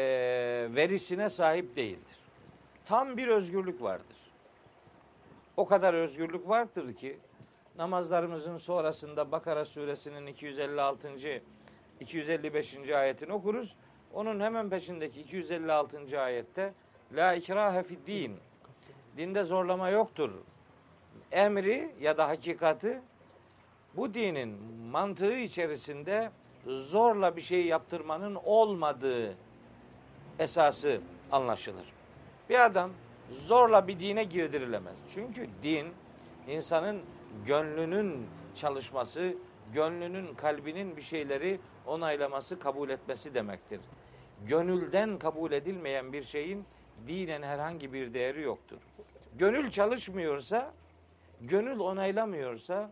verisine 0.75 1.31
sahip 1.31 1.77
değildir. 1.77 2.17
Tam 2.85 3.17
bir 3.17 3.29
özgürlük 3.29 3.83
vardır. 3.83 4.17
O 5.57 5.67
kadar 5.67 5.95
özgürlük 5.95 6.49
vardır 6.49 6.95
ki 6.95 7.19
namazlarımızın 7.79 8.57
sonrasında 8.57 9.33
Bakara 9.33 9.65
suresinin 9.65 10.27
256. 10.27 11.41
255. 12.01 12.91
ayetini 12.91 13.33
okuruz. 13.33 13.77
Onun 14.15 14.41
hemen 14.41 14.71
peşindeki 14.71 15.21
256. 15.21 16.21
ayette 16.21 16.73
La 17.17 17.35
ikrahe 17.35 17.83
fid 17.83 18.07
din. 18.07 18.37
Dinde 19.17 19.45
zorlama 19.45 19.89
yoktur. 19.89 20.31
Emri 21.33 21.95
ya 22.01 22.19
da 22.19 22.29
hakikati 22.29 23.01
bu 23.97 24.15
dinin 24.15 24.49
mantığı 24.91 25.35
içerisinde 25.35 26.31
zorla 26.67 27.37
bir 27.37 27.41
şey 27.41 27.67
yaptırmanın 27.67 28.35
olmadığı 28.35 29.37
esası 30.39 31.01
anlaşılır. 31.33 31.93
Bir 32.49 32.65
adam 32.65 32.91
zorla 33.33 33.89
bir 33.89 34.01
dine 34.01 34.25
girdirilemez. 34.25 34.95
Çünkü 35.15 35.49
din 35.63 35.87
insanın 36.49 37.01
gönlünün 37.47 38.27
çalışması, 38.55 39.35
gönlünün, 39.75 40.35
kalbinin 40.35 40.97
bir 40.97 41.03
şeyleri 41.03 41.61
onaylaması, 41.91 42.59
kabul 42.59 42.91
etmesi 42.91 43.35
demektir. 43.35 43.81
Gönülden 44.47 45.19
kabul 45.19 45.53
edilmeyen 45.53 46.13
bir 46.13 46.23
şeyin 46.23 46.65
dinen 47.09 47.43
herhangi 47.43 47.93
bir 47.93 48.15
değeri 48.15 48.43
yoktur. 48.43 48.79
Gönül 49.39 49.71
çalışmıyorsa, 49.71 50.73
gönül 51.41 51.79
onaylamıyorsa, 51.79 52.91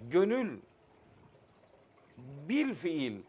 gönül 0.00 0.58
bil 2.48 2.74
fiil 2.74 3.20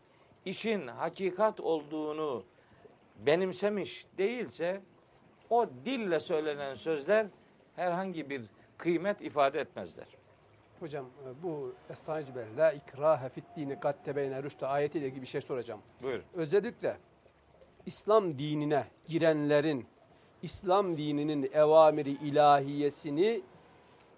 işin 0.46 0.88
hakikat 0.88 1.60
olduğunu 1.60 2.44
benimsemiş 3.26 4.06
değilse 4.18 4.82
o 5.50 5.70
dille 5.86 6.20
söylenen 6.20 6.74
sözler 6.74 7.28
herhangi 7.76 8.30
bir 8.30 8.42
kıymet 8.78 9.22
ifade 9.22 9.60
etmezler. 9.60 10.21
Hocam 10.82 11.06
e, 11.06 11.44
bu 11.44 11.74
Estağfirullah 11.90 12.58
la 12.58 12.72
ikrahe 12.72 13.30
fit 13.30 13.44
dini 13.56 13.80
kad 13.80 13.96
tebeyne 14.06 14.44
rüştü 14.44 14.66
ayetiyle 14.66 15.08
ilgili 15.08 15.22
bir 15.22 15.28
şey 15.28 15.42
soracağım. 15.42 15.82
Buyur. 16.02 16.22
Özellikle 16.34 16.98
İslam 17.86 18.40
dinine 18.40 18.86
girenlerin 19.08 19.86
İslam 20.42 20.98
dininin 20.98 21.50
evamiri 21.54 22.12
ilahiyesini 22.12 23.42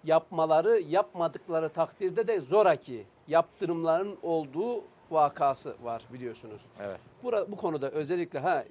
yapmaları, 0.04 0.80
yapmadıkları 0.80 1.68
takdirde 1.68 2.26
de 2.26 2.40
zoraki 2.40 3.06
yaptırımların 3.28 4.18
olduğu 4.22 4.84
vakası 5.10 5.76
var 5.82 6.02
biliyorsunuz. 6.12 6.62
Evet. 6.80 7.00
Bura, 7.22 7.50
bu 7.52 7.56
konuda 7.56 7.90
özellikle 7.90 8.38
ha 8.38 8.64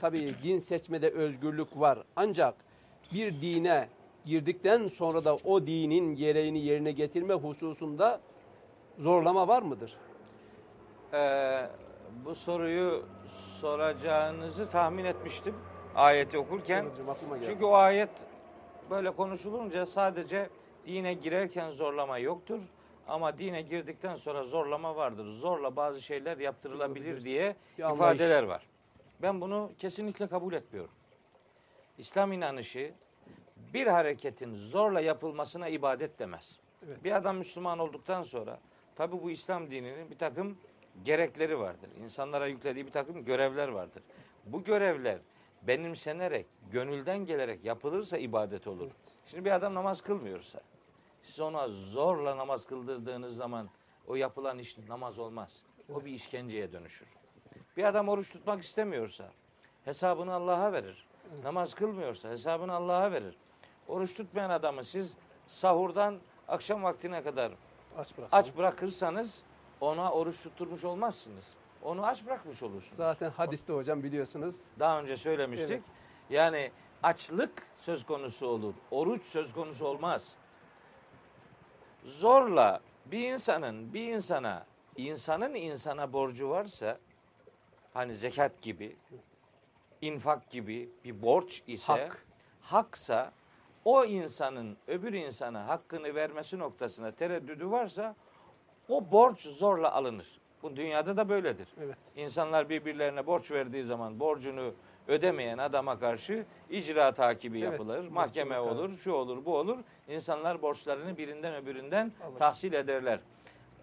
tabii 0.00 0.34
din 0.42 0.58
seçmede 0.58 1.10
özgürlük 1.10 1.80
var. 1.80 1.98
Ancak 2.16 2.54
bir 3.12 3.40
dine 3.42 3.88
girdikten 4.28 4.86
sonra 4.86 5.24
da 5.24 5.36
o 5.44 5.66
dinin 5.66 6.14
gereğini 6.14 6.58
yerine 6.58 6.92
getirme 6.92 7.34
hususunda 7.34 8.20
zorlama 8.98 9.48
var 9.48 9.62
mıdır? 9.62 9.96
Ee, 11.12 11.66
bu 12.24 12.34
soruyu 12.34 13.04
soracağınızı 13.60 14.68
tahmin 14.68 15.04
etmiştim 15.04 15.54
ayeti 15.94 16.38
okurken. 16.38 16.84
Hocam. 16.84 17.40
Çünkü 17.44 17.64
o 17.64 17.72
ayet 17.72 18.10
böyle 18.90 19.10
konuşulunca 19.10 19.86
sadece 19.86 20.48
dine 20.86 21.14
girerken 21.14 21.70
zorlama 21.70 22.18
yoktur. 22.18 22.58
Ama 23.08 23.38
dine 23.38 23.62
girdikten 23.62 24.16
sonra 24.16 24.44
zorlama 24.44 24.96
vardır. 24.96 25.26
Zorla 25.26 25.76
bazı 25.76 26.02
şeyler 26.02 26.38
yaptırılabilir 26.38 27.24
diye 27.24 27.56
ifadeler 27.78 28.42
var. 28.42 28.66
Ben 29.22 29.40
bunu 29.40 29.70
kesinlikle 29.78 30.26
kabul 30.26 30.52
etmiyorum. 30.52 30.90
İslam 31.98 32.32
inanışı 32.32 32.92
bir 33.74 33.86
hareketin 33.86 34.54
zorla 34.54 35.00
yapılmasına 35.00 35.68
ibadet 35.68 36.18
demez. 36.18 36.58
Evet. 36.86 37.04
Bir 37.04 37.16
adam 37.16 37.36
Müslüman 37.36 37.78
olduktan 37.78 38.22
sonra 38.22 38.60
tabi 38.96 39.22
bu 39.22 39.30
İslam 39.30 39.70
dininin 39.70 40.10
bir 40.10 40.18
takım 40.18 40.58
gerekleri 41.04 41.58
vardır. 41.58 41.90
İnsanlara 42.02 42.46
yüklediği 42.46 42.86
bir 42.86 42.92
takım 42.92 43.24
görevler 43.24 43.68
vardır. 43.68 44.02
Bu 44.46 44.64
görevler 44.64 45.18
benimsenerek, 45.62 46.46
gönülden 46.70 47.18
gelerek 47.18 47.64
yapılırsa 47.64 48.18
ibadet 48.18 48.66
olur. 48.66 48.90
Şimdi 49.26 49.44
bir 49.44 49.50
adam 49.50 49.74
namaz 49.74 50.00
kılmıyorsa, 50.00 50.60
siz 51.22 51.40
ona 51.40 51.68
zorla 51.68 52.36
namaz 52.36 52.64
kıldırdığınız 52.66 53.36
zaman 53.36 53.68
o 54.06 54.14
yapılan 54.14 54.58
iş 54.58 54.78
namaz 54.78 55.18
olmaz. 55.18 55.62
O 55.94 56.04
bir 56.04 56.12
işkenceye 56.12 56.72
dönüşür. 56.72 57.08
Bir 57.76 57.84
adam 57.84 58.08
oruç 58.08 58.32
tutmak 58.32 58.62
istemiyorsa 58.62 59.30
hesabını 59.84 60.32
Allah'a 60.32 60.72
verir. 60.72 61.06
Namaz 61.42 61.74
kılmıyorsa 61.74 62.30
hesabını 62.30 62.72
Allah'a 62.72 63.12
verir. 63.12 63.36
Oruç 63.88 64.14
tutmayan 64.14 64.50
adamı 64.50 64.84
siz 64.84 65.16
sahurdan 65.46 66.18
akşam 66.48 66.82
vaktine 66.82 67.22
kadar 67.22 67.52
Aç 67.98 68.14
aç 68.32 68.56
bırakırsanız 68.56 69.42
ona 69.80 70.12
oruç 70.12 70.42
tutturmuş 70.42 70.84
olmazsınız. 70.84 71.44
Onu 71.82 72.06
aç 72.06 72.26
bırakmış 72.26 72.62
olursunuz. 72.62 72.96
Zaten 72.96 73.30
hadiste 73.30 73.72
hocam 73.72 74.02
biliyorsunuz. 74.02 74.60
Daha 74.78 75.00
önce 75.00 75.16
söylemiştik. 75.16 75.70
Evet. 75.70 75.82
Yani 76.30 76.70
açlık 77.02 77.62
söz 77.78 78.06
konusu 78.06 78.46
olur. 78.46 78.74
Oruç 78.90 79.22
söz 79.22 79.52
konusu 79.52 79.86
olmaz. 79.86 80.32
Zorla 82.04 82.80
bir 83.06 83.32
insanın 83.32 83.94
bir 83.94 84.12
insana 84.14 84.66
insanın 84.96 85.54
insana 85.54 86.12
borcu 86.12 86.50
varsa 86.50 86.98
hani 87.94 88.14
zekat 88.14 88.62
gibi 88.62 88.96
infak 90.00 90.50
gibi 90.50 90.90
bir 91.04 91.22
borç 91.22 91.62
ise 91.66 91.92
Hak. 91.92 92.26
haksa 92.60 93.32
o 93.88 94.04
insanın 94.04 94.76
öbür 94.88 95.12
insana 95.12 95.68
hakkını 95.68 96.14
vermesi 96.14 96.58
noktasına 96.58 97.12
tereddüdü 97.12 97.70
varsa 97.70 98.14
o 98.88 99.10
borç 99.12 99.40
zorla 99.40 99.92
alınır. 99.92 100.40
Bu 100.62 100.76
dünyada 100.76 101.16
da 101.16 101.28
böyledir. 101.28 101.68
Evet. 101.80 101.96
İnsanlar 102.16 102.68
birbirlerine 102.68 103.26
borç 103.26 103.50
verdiği 103.50 103.84
zaman 103.84 104.20
borcunu 104.20 104.74
ödemeyen 105.08 105.58
adama 105.58 105.98
karşı 105.98 106.44
icra 106.70 107.12
takibi 107.12 107.60
Evet, 107.60 107.72
yapılır. 107.72 108.08
mahkeme 108.08 108.10
Mahkeme 108.58 108.58
olur, 108.60 108.94
şu 108.94 109.12
olur, 109.12 109.44
bu 109.44 109.56
olur. 109.56 109.78
İnsanlar 110.08 110.62
borçlarını 110.62 111.18
birinden 111.18 111.54
öbüründen 111.54 112.12
Alır. 112.28 112.38
tahsil 112.38 112.72
ederler. 112.72 113.20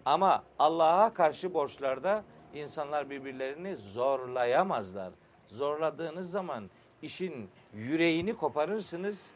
Ama 0.04 0.44
Allah'a 0.58 1.14
karşı 1.14 1.54
borçlarda 1.54 2.24
insanlar 2.54 3.10
birbirlerini 3.10 3.76
zorlayamazlar. 3.76 5.12
Zorladığınız 5.48 6.30
zaman 6.30 6.70
işin 7.02 7.48
yüreğini 7.74 8.36
koparırsınız, 8.36 9.26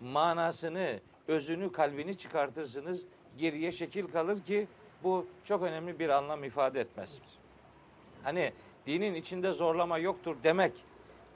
manasını, 0.00 1.00
özünü, 1.28 1.72
kalbini 1.72 2.16
çıkartırsınız. 2.16 3.04
Geriye 3.38 3.72
şekil 3.72 4.06
kalır 4.06 4.42
ki 4.42 4.66
bu 5.02 5.26
çok 5.44 5.62
önemli 5.62 5.98
bir 5.98 6.08
anlam 6.08 6.44
ifade 6.44 6.80
etmez. 6.80 7.18
Hani 8.22 8.52
dinin 8.86 9.14
içinde 9.14 9.52
zorlama 9.52 9.98
yoktur 9.98 10.36
demek, 10.42 10.72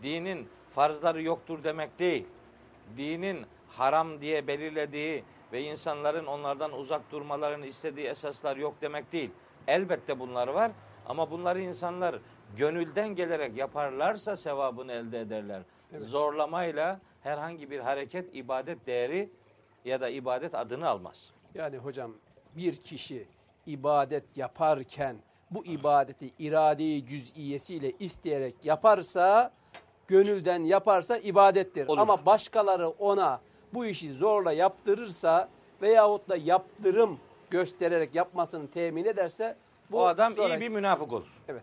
dinin 0.03 0.49
farzları 0.71 1.23
yoktur 1.23 1.65
demek 1.65 1.99
değil. 1.99 2.27
Dinin 2.97 3.47
haram 3.69 4.21
diye 4.21 4.47
belirlediği 4.47 5.25
ve 5.53 5.63
insanların 5.63 6.27
onlardan 6.27 6.73
uzak 6.73 7.13
durmalarını 7.13 7.67
istediği 7.67 8.07
esaslar 8.07 8.57
yok 8.57 8.75
demek 8.81 9.13
değil. 9.13 9.31
Elbette 9.67 10.21
bunlar 10.21 10.49
var 10.49 10.73
ama 11.07 11.31
bunları 11.31 11.61
insanlar 11.61 12.19
gönülden 12.57 13.09
gelerek 13.09 13.57
yaparlarsa 13.57 14.37
sevabını 14.37 14.93
elde 14.93 15.21
ederler. 15.21 15.63
Evet. 15.93 16.03
Zorlamayla 16.03 17.01
herhangi 17.23 17.71
bir 17.71 17.81
hareket 17.81 18.35
ibadet 18.37 18.87
değeri 18.87 19.31
ya 19.85 20.01
da 20.01 20.09
ibadet 20.09 20.55
adını 20.55 20.89
almaz. 20.89 21.31
Yani 21.55 21.77
hocam 21.77 22.13
bir 22.57 22.77
kişi 22.77 23.27
ibadet 23.67 24.37
yaparken 24.37 25.17
bu 25.51 25.65
ibadeti 25.65 26.31
iradeyi 26.39 27.07
cüz'iyesiyle 27.07 27.93
isteyerek 28.01 28.55
yaparsa, 28.65 29.53
gönülden 30.09 30.65
yaparsa 30.65 31.17
ibadettir. 31.17 31.87
Olur. 31.89 31.99
Ama 31.99 32.27
başkaları 32.27 32.89
ona 32.89 33.41
bu 33.75 33.87
işi 33.87 34.13
zorla 34.15 34.53
yaptırırsa 34.53 35.49
veyahut 35.83 36.29
da 36.29 36.37
yaptırım 36.37 37.19
göstererek 37.51 38.15
yapmasını 38.15 38.71
temin 38.71 39.05
ederse 39.05 39.57
bu 39.91 39.97
Bu 39.97 40.07
adam 40.07 40.37
sonra- 40.37 40.57
iyi 40.57 40.61
bir 40.61 40.69
münafık 40.69 41.13
olur. 41.13 41.43
Evet. 41.49 41.63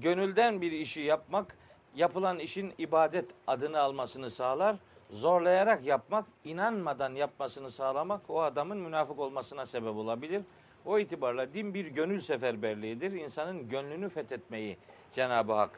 Gönülden 0.00 0.60
bir 0.60 0.72
işi 0.72 1.00
yapmak 1.00 1.56
yapılan 1.94 2.38
işin 2.38 2.74
ibadet 2.78 3.30
adını 3.46 3.80
almasını 3.80 4.30
sağlar. 4.30 4.76
Zorlayarak 5.10 5.84
yapmak, 5.84 6.24
inanmadan 6.44 7.14
yapmasını 7.14 7.70
sağlamak 7.70 8.20
o 8.28 8.42
adamın 8.42 8.78
münafık 8.78 9.18
olmasına 9.18 9.66
sebep 9.66 9.96
olabilir. 9.96 10.42
O 10.86 10.98
itibarla 10.98 11.54
din 11.54 11.74
bir 11.74 11.86
gönül 11.86 12.20
seferberliğidir. 12.20 13.12
İnsanın 13.12 13.68
gönlünü 13.68 14.08
fethetmeyi 14.08 14.78
Cenab-ı 15.12 15.52
Hak 15.52 15.70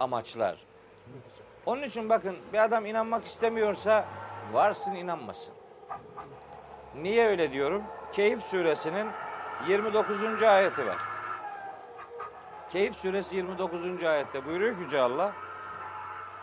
amaçlar. 0.00 0.58
Onun 1.66 1.82
için 1.82 2.08
bakın 2.08 2.36
bir 2.52 2.64
adam 2.64 2.86
inanmak 2.86 3.24
istemiyorsa 3.24 4.04
varsın 4.52 4.94
inanmasın. 4.94 5.54
Niye 7.02 7.26
öyle 7.26 7.52
diyorum? 7.52 7.82
Keyif 8.12 8.42
suresinin 8.42 9.06
29. 9.68 10.42
ayeti 10.42 10.86
var. 10.86 11.13
Keyif 12.70 12.96
suresi 12.96 13.36
29. 13.36 14.04
ayette 14.04 14.46
buyuruyor 14.46 14.78
Yüce 14.78 15.00
Allah 15.00 15.32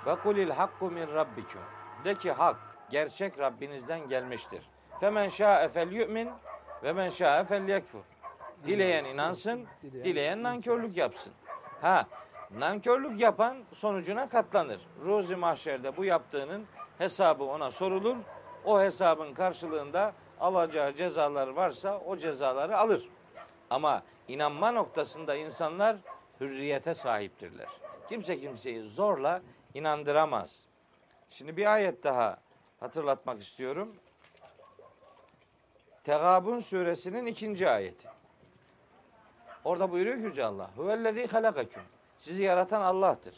ve 0.05 0.15
kulil 0.15 0.49
hakku 0.49 0.91
min 0.91 1.07
rabbikum 1.07 1.62
de 2.05 2.15
ki 2.15 2.31
hak 2.31 2.57
gerçek 2.89 3.39
Rabbinizden 3.39 4.10
gelmiştir. 4.10 4.69
Femen 4.99 5.27
şa'e 5.27 5.69
fel 5.69 5.91
yu'min 5.91 6.29
ve 6.84 6.93
men 6.93 7.10
şa'e 7.10 7.43
fel 7.43 7.69
yekfur. 7.69 7.99
Dileyen 8.67 9.05
inansın, 9.05 9.65
dileyen 9.84 10.43
nankörlük 10.43 10.97
yapsın. 10.97 11.34
Ha, 11.81 12.05
nankörlük 12.51 13.19
yapan 13.19 13.57
sonucuna 13.73 14.29
katlanır. 14.29 14.81
Ruzi 15.05 15.36
mahşerde 15.36 15.97
bu 15.97 16.05
yaptığının 16.05 16.65
hesabı 16.97 17.43
ona 17.43 17.71
sorulur. 17.71 18.15
O 18.65 18.81
hesabın 18.81 19.34
karşılığında 19.34 20.13
alacağı 20.39 20.93
cezalar 20.93 21.47
varsa 21.47 21.99
o 21.99 22.17
cezaları 22.17 22.77
alır. 22.77 23.10
Ama 23.71 24.03
inanma 24.27 24.71
noktasında 24.71 25.36
insanlar 25.36 25.97
hürriyete 26.39 26.93
sahiptirler. 26.93 27.67
Kimse 28.10 28.39
kimseyi 28.39 28.81
zorla 28.84 29.41
inandıramaz. 29.73 30.65
Şimdi 31.29 31.57
bir 31.57 31.73
ayet 31.73 32.03
daha 32.03 32.38
hatırlatmak 32.79 33.41
istiyorum. 33.41 33.95
Tegabun 36.03 36.60
suresinin 36.60 37.25
ikinci 37.25 37.69
ayeti. 37.69 38.07
Orada 39.63 39.91
buyuruyor 39.91 40.17
ki 40.17 40.23
Yüce 40.23 40.45
Allah. 40.45 40.71
Huvellezî 40.75 41.27
halakaküm. 41.27 41.84
Sizi 42.19 42.43
yaratan 42.43 42.81
Allah'tır. 42.81 43.34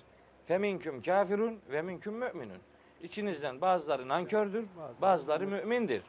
Feminküm 0.45 1.01
kafirun 1.01 1.61
ve 1.69 1.81
minküm 1.81 2.13
müminun. 2.13 2.59
İçinizden 3.01 3.61
bazıları 3.61 4.07
nankördür, 4.07 4.65
bazıları 5.01 5.47
mümindir. 5.47 6.03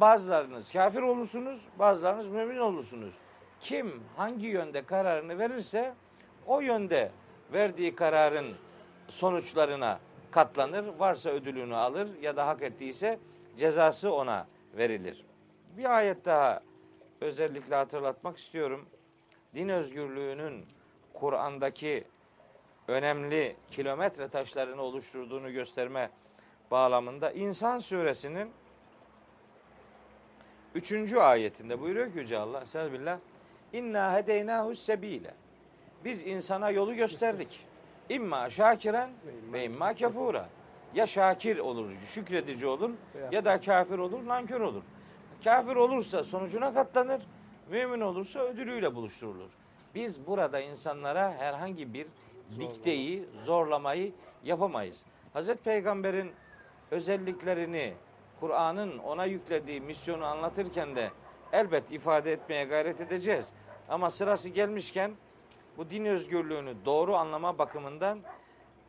Bazılarınız 0.00 0.72
kafir 0.72 1.02
olursunuz, 1.02 1.60
bazılarınız 1.78 2.28
mümin 2.28 2.58
olursunuz. 2.58 3.14
Kim 3.60 4.02
hangi 4.16 4.46
yönde 4.46 4.82
kararını 4.82 5.38
verirse 5.38 5.94
o 6.46 6.60
yönde 6.60 7.10
verdiği 7.52 7.94
kararın 7.94 8.54
sonuçlarına 9.08 10.00
katlanır. 10.30 10.98
Varsa 10.98 11.30
ödülünü 11.30 11.76
alır 11.76 12.08
ya 12.22 12.36
da 12.36 12.46
hak 12.46 12.62
ettiyse 12.62 13.18
cezası 13.56 14.12
ona 14.12 14.46
verilir. 14.76 15.24
Bir 15.76 15.96
ayet 15.96 16.24
daha 16.24 16.60
özellikle 17.20 17.74
hatırlatmak 17.74 18.38
istiyorum. 18.38 18.86
Din 19.54 19.68
özgürlüğünün 19.68 20.66
Kur'an'daki 21.14 22.04
önemli 22.88 23.56
kilometre 23.70 24.28
taşlarını 24.28 24.82
oluşturduğunu 24.82 25.52
gösterme 25.52 26.10
bağlamında 26.70 27.32
İnsan 27.32 27.78
suresinin 27.78 28.50
Üçüncü 30.74 31.18
ayetinde 31.18 31.80
buyuruyor 31.80 32.12
ki 32.12 32.18
Yüce 32.18 32.38
Allah 32.38 32.60
Estağfirullah. 32.60 33.18
İnna 33.72 34.14
hedeynahu 34.14 34.74
sebile. 34.74 35.34
Biz 36.04 36.26
insana 36.26 36.70
yolu 36.70 36.94
gösterdik. 36.94 37.66
İmma 38.08 38.50
şakiren 38.50 39.10
ve 39.52 39.64
imma 39.64 39.94
kefura. 39.94 40.48
ya 40.94 41.06
şakir 41.06 41.58
olur, 41.58 41.90
şükredici 42.06 42.66
olur 42.66 42.90
ya 43.32 43.44
da 43.44 43.60
kafir 43.60 43.98
olur, 43.98 44.26
nankör 44.26 44.60
olur. 44.60 44.82
Kafir 45.44 45.76
olursa 45.76 46.24
sonucuna 46.24 46.74
katlanır, 46.74 47.22
mümin 47.70 48.00
olursa 48.00 48.40
ödülüyle 48.40 48.94
buluşturulur. 48.94 49.50
Biz 49.94 50.26
burada 50.26 50.60
insanlara 50.60 51.32
herhangi 51.32 51.94
bir 51.94 52.06
dikteyi, 52.60 53.24
zorlamayı 53.44 54.12
yapamayız. 54.44 55.04
Hazreti 55.32 55.62
Peygamber'in 55.62 56.32
özelliklerini, 56.90 57.94
Kur'an'ın 58.40 58.98
ona 58.98 59.24
yüklediği 59.24 59.80
misyonu 59.80 60.24
anlatırken 60.24 60.96
de 60.96 61.10
elbet 61.52 61.92
ifade 61.92 62.32
etmeye 62.32 62.64
gayret 62.64 63.00
edeceğiz. 63.00 63.52
Ama 63.88 64.10
sırası 64.10 64.48
gelmişken 64.48 65.12
bu 65.76 65.90
din 65.90 66.04
özgürlüğünü 66.04 66.74
doğru 66.84 67.16
anlama 67.16 67.58
bakımından 67.58 68.20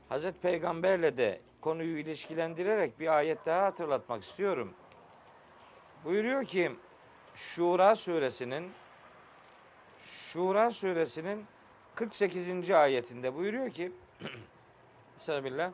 Hazreti 0.09 0.39
Peygamberle 0.39 1.17
de 1.17 1.41
konuyu 1.61 1.97
ilişkilendirerek 1.97 2.99
bir 2.99 3.17
ayet 3.17 3.45
daha 3.45 3.65
hatırlatmak 3.65 4.23
istiyorum. 4.23 4.73
Buyuruyor 6.05 6.45
ki 6.45 6.71
Şura 7.35 7.95
suresinin 7.95 8.71
Şura 9.99 10.71
suresinin 10.71 11.45
48. 11.95 12.71
ayetinde 12.71 13.35
buyuruyor 13.35 13.69
ki 13.69 13.91
Estağfirullah. 15.17 15.71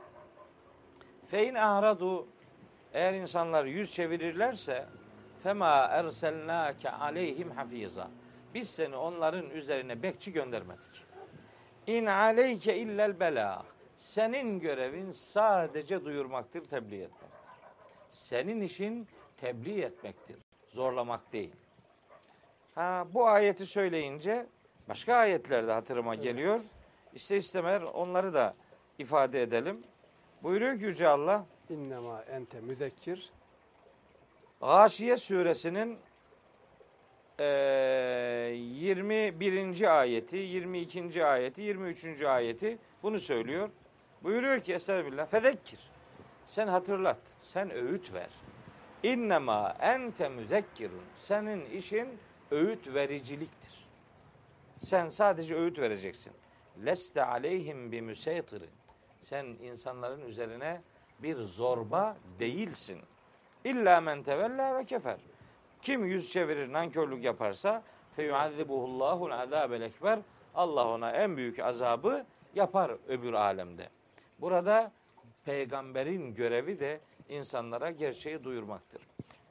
Fein 1.28 1.56
ahradu 1.56 2.28
eğer 2.94 3.14
insanlar 3.14 3.66
yüz 3.66 3.94
çevirirlerse 3.94 4.86
fema 5.44 5.88
erselnake 5.92 6.92
aleyhim 6.92 7.52
hafiza. 7.52 8.08
Biz 8.54 8.70
seni 8.70 8.96
onların 8.96 9.50
üzerine 9.50 10.04
bekçi 10.04 10.34
göndermedik. 10.34 11.06
İn 11.88 12.06
aleyke 12.06 12.78
illel 12.78 13.20
bela. 13.20 13.66
Senin 13.98 14.60
görevin 14.60 15.12
sadece 15.12 16.06
duyurmaktır, 16.06 16.66
tebliğ 16.66 17.02
etmek. 17.02 17.32
Senin 18.10 18.62
işin 18.62 19.08
tebliğ 19.38 19.82
etmektir. 19.82 20.38
Zorlamak 20.68 21.34
değil. 21.34 21.56
Ha, 22.76 23.06
bu 23.14 23.28
ayeti 23.28 23.66
söyleyince 23.66 24.46
başka 24.90 25.16
ayetler 25.16 25.68
de 25.68 25.72
hatırıma 25.72 26.16
geliyor. 26.16 26.60
İşte 27.14 27.38
istemer 27.38 27.82
onları 27.82 28.34
da 28.34 28.56
ifade 29.00 29.42
edelim. 29.42 29.84
Buyuruyor 30.44 30.80
ki 30.80 30.86
Yüce 30.86 31.08
Allah 31.08 31.46
İnnemâ 31.70 32.22
ente 32.22 32.62
müzekkir. 32.62 33.30
Gâşiye 34.62 35.18
suresinin 35.18 36.00
eee 37.40 37.46
21. 38.56 40.00
ayeti, 40.00 40.38
22. 40.38 41.26
ayeti, 41.26 41.62
23. 41.62 42.24
ayeti 42.24 42.78
bunu 43.04 43.20
söylüyor. 43.20 43.70
Buyuruyor 44.24 44.60
ki 44.60 44.74
Estağfirullah. 44.74 45.28
Fezekkir. 45.28 45.80
Sen 46.46 46.68
hatırlat. 46.68 47.20
Sen 47.42 47.72
öğüt 47.72 48.14
ver. 48.14 48.30
İnnemâ 49.04 49.76
ente 49.80 50.30
müzekkirun. 50.30 51.04
Senin 51.18 51.66
işin 51.66 52.08
öğüt 52.52 52.94
vericiliktir. 52.94 53.88
Sen 54.78 55.10
sadece 55.10 55.56
öğüt 55.56 55.80
vereceksin. 55.80 56.34
Leste 56.86 57.24
aleyhim 57.24 57.92
bi 57.92 58.02
müseytirin. 58.02 58.70
Sen 59.22 59.46
insanların 59.46 60.22
üzerine 60.22 60.82
bir 61.24 61.36
zorba 61.36 62.18
değilsin. 62.40 63.00
İlla 63.64 64.02
men 64.02 64.24
tevella 64.24 64.78
ve 64.78 64.86
kefer. 64.86 65.18
Kim 65.82 66.06
yüz 66.06 66.32
çevirir, 66.32 66.74
nankörlük 66.74 67.24
yaparsa 67.24 67.84
feyuazzibuhullahul 68.16 69.32
azabel 69.32 69.82
ekber. 69.82 70.20
Allah 70.56 70.88
ona 70.88 71.12
en 71.12 71.38
büyük 71.38 71.60
azabı 71.60 72.26
yapar 72.56 72.92
öbür 73.08 73.34
alemde. 73.34 73.90
Burada 74.40 74.92
peygamberin 75.46 76.36
görevi 76.36 76.80
de 76.80 77.00
insanlara 77.30 77.92
gerçeği 77.92 78.44
duyurmaktır. 78.44 79.02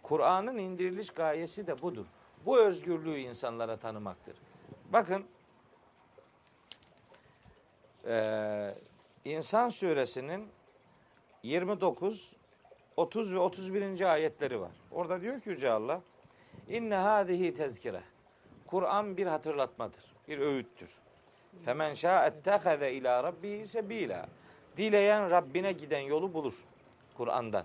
Kur'an'ın 0.03 0.59
indiriliş 0.59 1.11
gayesi 1.11 1.67
de 1.67 1.83
budur. 1.83 2.07
Bu 2.47 2.59
özgürlüğü 2.59 3.19
insanlara 3.19 3.77
tanımaktır. 3.77 4.37
Bakın 4.93 5.25
eee 8.07 8.75
İnsan 9.27 9.69
suresinin 9.69 10.49
29, 11.47 12.37
30 12.97 13.35
ve 13.35 13.39
31. 13.39 14.13
ayetleri 14.13 14.61
var. 14.61 14.71
Orada 14.91 15.21
diyor 15.21 15.41
ki 15.41 15.49
Yüce 15.49 15.71
Allah 15.71 16.01
İnne 16.69 16.95
hâzihi 16.95 17.55
tezkire. 17.55 18.01
Kur'an 18.67 19.17
bir 19.17 19.27
hatırlatmadır, 19.27 20.05
bir 20.29 20.39
öğüttür. 20.39 20.91
Femen 21.65 21.95
şâ'ettehaze 21.95 22.93
ilâ 22.93 23.25
rabbihi 23.25 23.67
sebîlâ. 23.67 24.27
Dileyen 24.77 25.31
Rabbine 25.31 25.73
giden 25.73 26.01
yolu 26.01 26.35
bulur 26.35 26.65
Kur'an'dan. 27.17 27.65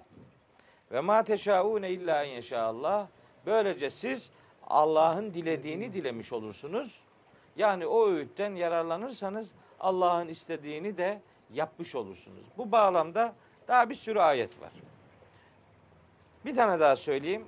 Ve 0.92 1.00
ma 1.00 1.24
teşaûne 1.24 1.90
illâ 1.90 2.24
inşaallah. 2.24 3.08
Böylece 3.46 3.90
siz 3.90 4.32
Allah'ın 4.68 5.34
dilediğini 5.34 5.94
dilemiş 5.94 6.34
olursunuz. 6.34 7.00
Yani 7.56 7.88
o 7.88 8.10
öğütten 8.10 8.56
yararlanırsanız 8.56 9.52
Allah'ın 9.80 10.28
istediğini 10.28 10.98
de 10.98 11.22
yapmış 11.54 11.96
olursunuz. 11.96 12.46
Bu 12.58 12.72
bağlamda 12.72 13.36
daha 13.72 13.90
bir 13.90 13.96
sürü 13.96 14.20
ayet 14.20 14.62
var. 14.62 14.72
Bir 16.46 16.56
tane 16.56 16.80
daha 16.80 16.96
söyleyeyim. 16.96 17.46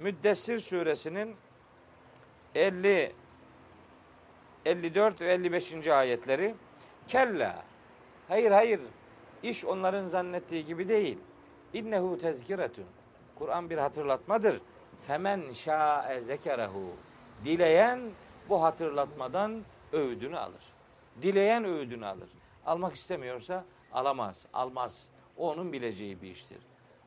Müddessir 0.00 0.58
suresinin 0.58 1.36
50 2.54 3.12
54 4.64 5.20
ve 5.20 5.32
55. 5.32 5.88
ayetleri 5.88 6.54
kella 7.08 7.62
hayır 8.28 8.50
hayır 8.50 8.80
iş 9.42 9.64
onların 9.64 10.06
zannettiği 10.06 10.64
gibi 10.64 10.88
değil. 10.88 11.18
İnnehu 11.72 12.18
tezkiretun. 12.18 12.86
Kur'an 13.38 13.70
bir 13.70 13.78
hatırlatmadır. 13.78 14.60
Femen 15.06 15.52
şa'e 15.52 16.20
zekerehu. 16.20 16.90
Dileyen 17.44 18.00
bu 18.48 18.62
hatırlatmadan 18.62 19.62
öğüdünü 19.92 20.38
alır. 20.38 20.72
Dileyen 21.22 21.64
öğüdünü 21.64 22.06
alır. 22.06 22.28
Almak 22.66 22.94
istemiyorsa 22.94 23.64
alamaz, 23.92 24.46
almaz. 24.52 25.11
O 25.42 25.50
onun 25.50 25.72
bileceği 25.72 26.22
bir 26.22 26.30
iştir. 26.30 26.58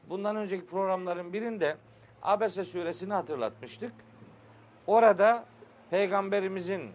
Bundan 0.10 0.36
önceki 0.36 0.66
programların 0.66 1.34
birinde 1.34 1.78
Abese 2.24 2.64
suresini 2.64 3.14
hatırlatmıştık. 3.14 3.92
Orada 4.88 5.46
peygamberimizin 5.90 6.92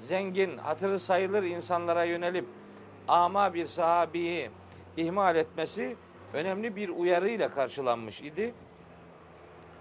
zengin, 0.00 0.58
hatırı 0.58 0.98
sayılır 0.98 1.42
insanlara 1.42 2.04
yönelip 2.04 2.44
ama 3.08 3.54
bir 3.54 3.66
sahabiyi 3.66 4.50
ihmal 4.96 5.36
etmesi 5.36 5.96
önemli 6.32 6.76
bir 6.76 6.88
uyarıyla 6.88 7.50
karşılanmış 7.50 8.22
idi. 8.22 8.54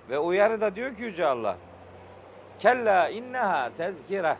Ve 0.10 0.20
uyarı 0.20 0.62
da 0.62 0.76
diyor 0.76 0.96
ki 0.96 1.04
Yüce 1.04 1.26
Allah 1.26 1.58
Kella 2.60 3.10
inneha 3.10 3.74
tezkire 3.76 4.38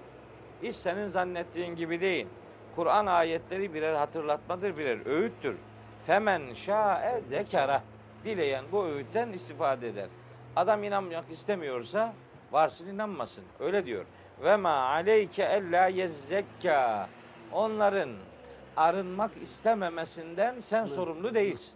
İş 0.62 0.76
senin 0.76 1.08
zannettiğin 1.08 1.76
gibi 1.76 2.02
değil. 2.02 2.28
Kur'an 2.76 3.06
ayetleri 3.06 3.74
birer 3.74 3.94
hatırlatmadır, 3.94 4.78
birer 4.78 5.06
öğüttür. 5.06 5.56
Femen 6.06 6.54
şa'e 6.54 7.22
zekara. 7.22 7.84
Dileyen 8.26 8.66
bu 8.72 8.86
öğütten 8.86 9.30
istifade 9.30 9.88
eder. 9.88 10.08
Adam 10.56 10.84
inanmak 10.84 11.32
istemiyorsa 11.32 12.14
varsın 12.52 12.88
inanmasın. 12.88 13.44
Öyle 13.60 13.86
diyor. 13.86 14.06
Ve 14.44 14.56
ma 14.56 14.70
aleyke 14.70 15.44
ella 15.44 15.88
yezzekka. 15.88 17.10
Onların 17.52 18.10
arınmak 18.78 19.32
istememesinden 19.42 20.60
sen 20.60 20.86
sorumlu 20.86 21.34
değilsin. 21.34 21.74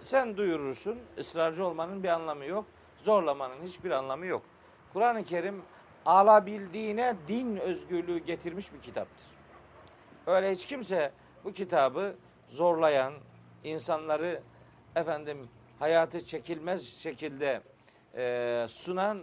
Sen 0.00 0.36
duyurursun. 0.36 0.98
ısrarcı 1.18 1.66
olmanın 1.66 2.02
bir 2.02 2.08
anlamı 2.08 2.44
yok. 2.44 2.64
Zorlamanın 3.02 3.62
hiçbir 3.64 3.90
anlamı 3.90 4.26
yok. 4.26 4.42
Kur'an-ı 4.92 5.24
Kerim 5.24 5.62
alabildiğine 6.06 7.14
din 7.28 7.56
özgürlüğü 7.56 8.18
getirmiş 8.18 8.72
bir 8.72 8.80
kitaptır. 8.80 9.26
Öyle 10.26 10.52
hiç 10.52 10.66
kimse 10.66 11.12
bu 11.44 11.52
kitabı 11.52 12.14
zorlayan, 12.52 13.14
insanları 13.64 14.40
efendim 14.96 15.48
hayatı 15.78 16.24
çekilmez 16.24 16.86
şekilde 16.86 17.60
e, 18.16 18.66
sunan 18.68 19.22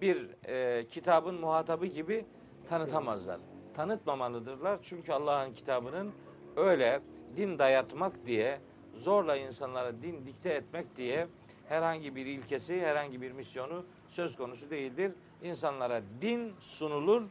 bir 0.00 0.28
e, 0.48 0.86
kitabın 0.88 1.34
muhatabı 1.40 1.86
gibi 1.86 2.24
tanıtamazlar. 2.68 3.40
Tanıtmamalıdırlar. 3.74 4.78
Çünkü 4.82 5.12
Allah'ın 5.12 5.52
kitabının 5.52 6.12
öyle 6.56 7.00
din 7.36 7.58
dayatmak 7.58 8.26
diye, 8.26 8.60
zorla 8.94 9.36
insanlara 9.36 10.02
din 10.02 10.26
dikte 10.26 10.48
etmek 10.48 10.96
diye 10.96 11.26
herhangi 11.68 12.16
bir 12.16 12.26
ilkesi, 12.26 12.80
herhangi 12.80 13.22
bir 13.22 13.32
misyonu 13.32 13.84
söz 14.08 14.36
konusu 14.36 14.70
değildir. 14.70 15.12
İnsanlara 15.42 16.02
din 16.20 16.54
sunulur. 16.60 17.24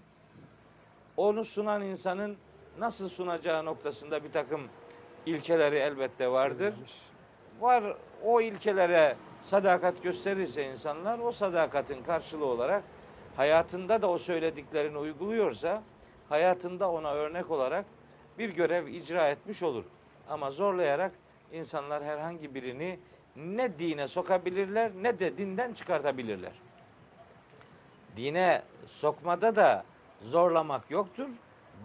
Onu 1.18 1.46
sunan 1.46 1.82
insanın 1.82 2.38
nasıl 2.80 3.10
sunacağı 3.10 3.66
noktasında 3.66 4.24
bir 4.24 4.32
takım 4.32 4.62
ilkeleri 5.26 5.76
elbette 5.76 6.32
vardır. 6.32 6.74
Var 7.60 7.84
o 8.24 8.42
ilkelere 8.42 9.16
sadakat 9.42 10.04
gösterirse 10.04 10.66
insanlar 10.66 11.20
o 11.20 11.32
sadakatin 11.32 12.04
karşılığı 12.04 12.46
olarak 12.46 12.84
hayatında 13.36 14.02
da 14.02 14.10
o 14.10 14.18
söylediklerini 14.18 14.98
uyguluyorsa 14.98 15.84
hayatında 16.30 16.92
ona 16.92 17.14
örnek 17.14 17.52
olarak 17.52 17.86
bir 18.38 18.50
görev 18.50 18.88
icra 18.88 19.30
etmiş 19.30 19.64
olur. 19.64 19.84
Ama 20.30 20.52
zorlayarak 20.52 21.12
insanlar 21.52 22.04
herhangi 22.04 22.56
birini 22.56 23.00
ne 23.36 23.80
dine 23.80 24.08
sokabilirler 24.08 24.92
ne 25.02 25.20
de 25.20 25.38
dinden 25.38 25.74
çıkartabilirler. 25.74 26.52
Dine 28.16 28.62
sokmada 28.88 29.56
da 29.56 29.84
zorlamak 30.22 30.92
yoktur. 30.92 31.28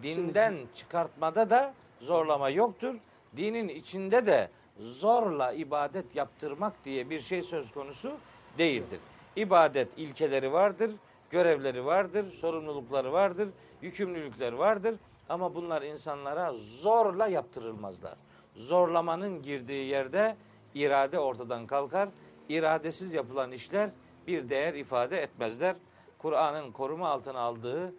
Dinden 0.02 0.56
çıkartmada 0.74 1.50
da 1.50 1.74
zorlama 2.00 2.50
yoktur. 2.50 2.94
Dinin 3.36 3.68
içinde 3.68 4.26
de 4.26 4.50
zorla 4.78 5.52
ibadet 5.52 6.16
yaptırmak 6.16 6.84
diye 6.84 7.10
bir 7.10 7.18
şey 7.18 7.42
söz 7.42 7.72
konusu 7.72 8.12
değildir. 8.58 9.00
İbadet 9.36 9.98
ilkeleri 9.98 10.52
vardır, 10.52 10.90
görevleri 11.30 11.84
vardır, 11.84 12.30
sorumlulukları 12.30 13.12
vardır, 13.12 13.48
yükümlülükleri 13.82 14.58
vardır 14.58 14.94
ama 15.28 15.54
bunlar 15.54 15.82
insanlara 15.82 16.52
zorla 16.52 17.26
yaptırılmazlar. 17.26 18.14
Zorlamanın 18.54 19.42
girdiği 19.42 19.86
yerde 19.86 20.36
irade 20.74 21.18
ortadan 21.18 21.66
kalkar. 21.66 22.08
İradesiz 22.48 23.14
yapılan 23.14 23.52
işler 23.52 23.90
bir 24.26 24.48
değer 24.48 24.74
ifade 24.74 25.22
etmezler. 25.22 25.76
Kur'an'ın 26.18 26.72
koruma 26.72 27.08
altına 27.08 27.38
aldığı 27.38 27.94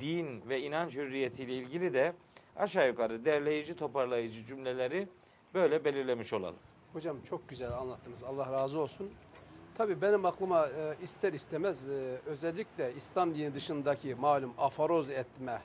din 0.00 0.42
ve 0.48 0.60
inanç 0.60 0.96
hürriyetiyle 0.96 1.54
ilgili 1.54 1.94
de 1.94 2.12
aşağı 2.56 2.88
yukarı 2.88 3.24
derleyici 3.24 3.76
toparlayıcı 3.76 4.46
cümleleri 4.46 5.08
böyle 5.54 5.84
belirlemiş 5.84 6.32
olalım. 6.32 6.58
Hocam 6.92 7.16
çok 7.20 7.48
güzel 7.48 7.72
anlattınız. 7.72 8.22
Allah 8.22 8.52
razı 8.52 8.78
olsun. 8.80 9.10
Tabii 9.78 10.02
benim 10.02 10.26
aklıma 10.26 10.66
e, 10.66 10.96
ister 11.02 11.32
istemez 11.32 11.88
e, 11.88 12.20
özellikle 12.26 12.94
İslam 12.94 13.34
dini 13.34 13.54
dışındaki 13.54 14.14
malum 14.14 14.54
afaroz 14.58 15.10
etme, 15.10 15.62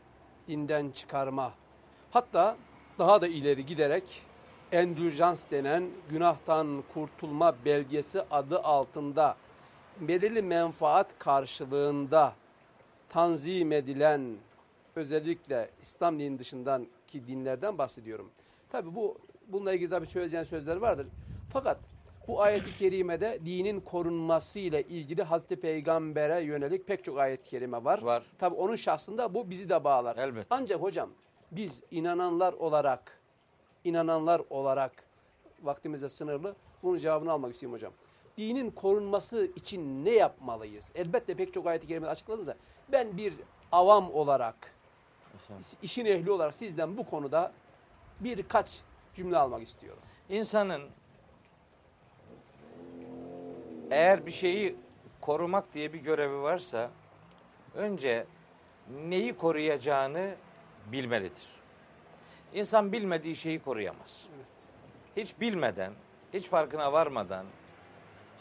dinden 0.48 0.92
çıkarma, 0.92 1.54
hatta 2.12 2.58
daha 3.00 3.22
da 3.22 3.28
ileri 3.28 3.66
giderek 3.66 4.24
endüljans 4.72 5.44
denen 5.52 5.90
günahtan 6.10 6.84
kurtulma 6.94 7.56
belgesi 7.66 8.22
adı 8.32 8.60
altında 8.60 9.36
belirli 10.00 10.42
menfaat 10.42 11.20
karşılığında 11.20 12.34
tanzim 13.10 13.72
edilen 13.72 14.36
özellikle 15.00 15.70
İslam 15.82 16.20
dini 16.20 16.40
dışından 16.40 16.88
ki 17.08 17.28
dinlerden 17.28 17.78
bahsediyorum. 17.78 18.32
Tabi 18.70 18.96
bu 18.96 19.18
bununla 19.48 19.74
ilgili 19.74 19.90
tabi 19.90 20.08
söyleyeceğin 20.08 20.44
sözler 20.44 20.76
vardır. 20.76 21.08
Fakat 21.54 21.78
bu 22.28 22.42
ayet-i 22.42 22.78
kerimede 22.78 23.40
dinin 23.46 23.80
korunması 23.80 24.60
ile 24.60 24.84
ilgili 24.84 25.24
Hazreti 25.24 25.56
Peygamber'e 25.56 26.42
yönelik 26.42 26.88
pek 26.88 27.04
çok 27.04 27.20
ayet-i 27.20 27.50
kerime 27.50 27.84
var. 27.84 28.02
Var. 28.02 28.24
Tabi 28.38 28.56
onun 28.56 28.76
şahsında 28.76 29.34
bu 29.34 29.50
bizi 29.50 29.70
de 29.70 29.84
bağlar. 29.84 30.18
Elbette. 30.18 30.48
Ancak 30.50 30.82
hocam 30.82 31.10
biz 31.52 31.84
inananlar 31.92 32.54
olarak 32.54 33.20
inananlar 33.84 34.42
olarak 34.50 34.92
vaktimizde 35.64 36.10
sınırlı 36.10 36.56
bunun 36.84 36.98
cevabını 36.98 37.32
almak 37.32 37.54
istiyorum 37.54 37.76
hocam. 37.76 37.94
Dinin 38.38 38.72
korunması 38.72 39.46
için 39.56 40.06
ne 40.06 40.12
yapmalıyız? 40.12 40.92
Elbette 40.96 41.36
pek 41.36 41.54
çok 41.54 41.68
ayet-i 41.68 41.88
kerimede 41.88 42.10
açıkladınız 42.10 42.48
da 42.48 42.56
ben 42.92 43.18
bir 43.18 43.34
avam 43.72 44.14
olarak 44.14 44.74
işin 45.82 46.06
ehli 46.06 46.32
olarak 46.32 46.56
sizden 46.56 46.98
bu 46.98 47.10
konuda 47.10 47.52
birkaç 48.20 48.82
cümle 49.16 49.38
almak 49.38 49.62
istiyorum. 49.62 50.04
İnsanın 50.30 50.90
eğer 53.92 54.26
bir 54.26 54.32
şeyi 54.32 54.76
korumak 55.22 55.74
diye 55.74 55.94
bir 55.94 56.00
görevi 56.00 56.42
varsa 56.42 56.90
önce 57.76 58.26
neyi 58.90 59.38
koruyacağını 59.38 60.36
bilmelidir. 60.92 61.48
İnsan 62.54 62.92
bilmediği 62.92 63.36
şeyi 63.36 63.60
koruyamaz. 63.60 64.28
Hiç 65.18 65.40
bilmeden, 65.42 65.94
hiç 66.34 66.48
farkına 66.48 66.94
varmadan 66.94 67.46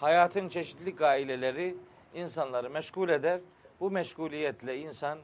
hayatın 0.00 0.48
çeşitli 0.48 0.94
gaileleri 0.94 1.76
insanları 2.14 2.70
meşgul 2.70 3.08
eder. 3.08 3.40
Bu 3.80 3.90
meşguliyetle 3.90 4.78
insan 4.78 5.18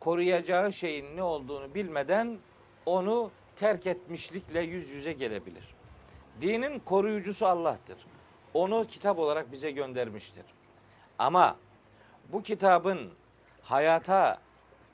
koruyacağı 0.00 0.72
şeyin 0.72 1.16
ne 1.16 1.22
olduğunu 1.22 1.74
bilmeden 1.74 2.38
onu 2.86 3.30
terk 3.56 3.86
etmişlikle 3.86 4.60
yüz 4.60 4.90
yüze 4.90 5.12
gelebilir. 5.12 5.74
Dinin 6.40 6.78
koruyucusu 6.78 7.46
Allah'tır. 7.46 7.96
Onu 8.54 8.86
kitap 8.86 9.18
olarak 9.18 9.52
bize 9.52 9.70
göndermiştir. 9.70 10.44
Ama 11.18 11.56
bu 12.32 12.42
kitabın 12.42 13.10
hayata 13.62 14.38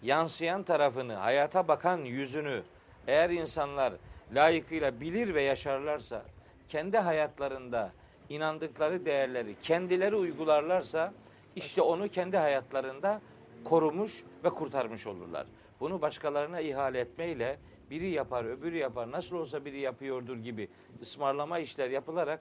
yansıyan 0.03 0.63
tarafını, 0.63 1.15
hayata 1.15 1.69
bakan 1.69 1.99
yüzünü 1.99 2.63
eğer 3.07 3.31
insanlar 3.31 3.93
layıkıyla 4.35 5.01
bilir 5.01 5.35
ve 5.35 5.43
yaşarlarsa, 5.43 6.23
kendi 6.69 6.99
hayatlarında 6.99 7.93
inandıkları 8.29 9.05
değerleri 9.05 9.57
kendileri 9.63 10.17
uygularlarsa 10.17 11.13
işte 11.57 11.83
onu 11.83 12.09
kendi 12.09 12.37
hayatlarında 12.37 13.21
korumuş 13.65 14.25
ve 14.45 14.51
kurtarmış 14.51 15.07
olurlar. 15.07 15.47
Bunu 15.81 16.03
başkalarına 16.03 16.61
ihale 16.61 17.01
etmeyle 17.01 17.59
biri 17.91 18.11
yapar, 18.11 18.45
öbürü 18.45 18.77
yapar, 18.77 19.11
nasıl 19.11 19.37
olsa 19.37 19.65
biri 19.65 19.81
yapıyordur 19.81 20.37
gibi 20.37 20.69
ısmarlama 21.03 21.59
işler 21.59 21.91
yapılarak 21.91 22.41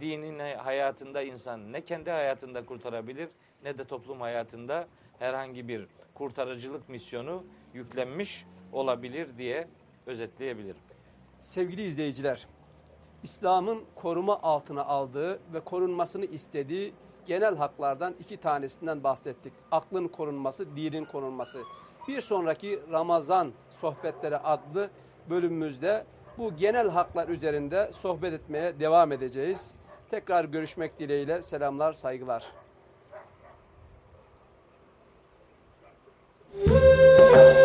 dinin 0.00 0.38
hayatında 0.56 1.22
insan 1.22 1.72
ne 1.72 1.80
kendi 1.80 2.10
hayatında 2.10 2.66
kurtarabilir 2.66 3.28
ne 3.64 3.78
de 3.78 3.84
toplum 3.84 4.20
hayatında 4.20 4.88
herhangi 5.18 5.68
bir 5.68 5.86
kurtarıcılık 6.14 6.88
misyonu 6.88 7.44
yüklenmiş 7.74 8.46
olabilir 8.72 9.28
diye 9.38 9.68
özetleyebilirim. 10.06 10.80
Sevgili 11.40 11.82
izleyiciler, 11.84 12.46
İslam'ın 13.22 13.84
koruma 13.94 14.42
altına 14.42 14.84
aldığı 14.84 15.40
ve 15.52 15.60
korunmasını 15.60 16.24
istediği 16.24 16.94
genel 17.26 17.56
haklardan 17.56 18.14
iki 18.20 18.36
tanesinden 18.36 19.04
bahsettik. 19.04 19.52
Aklın 19.72 20.08
korunması, 20.08 20.76
dinin 20.76 21.04
korunması. 21.04 21.62
Bir 22.08 22.20
sonraki 22.20 22.80
Ramazan 22.92 23.52
sohbetleri 23.70 24.36
adlı 24.36 24.90
bölümümüzde 25.30 26.04
bu 26.38 26.56
genel 26.56 26.88
haklar 26.88 27.28
üzerinde 27.28 27.90
sohbet 27.92 28.32
etmeye 28.32 28.80
devam 28.80 29.12
edeceğiz. 29.12 29.76
Tekrar 30.10 30.44
görüşmek 30.44 30.98
dileğiyle 30.98 31.42
selamlar, 31.42 31.92
saygılar. 31.92 32.44
Müzik 36.54 37.58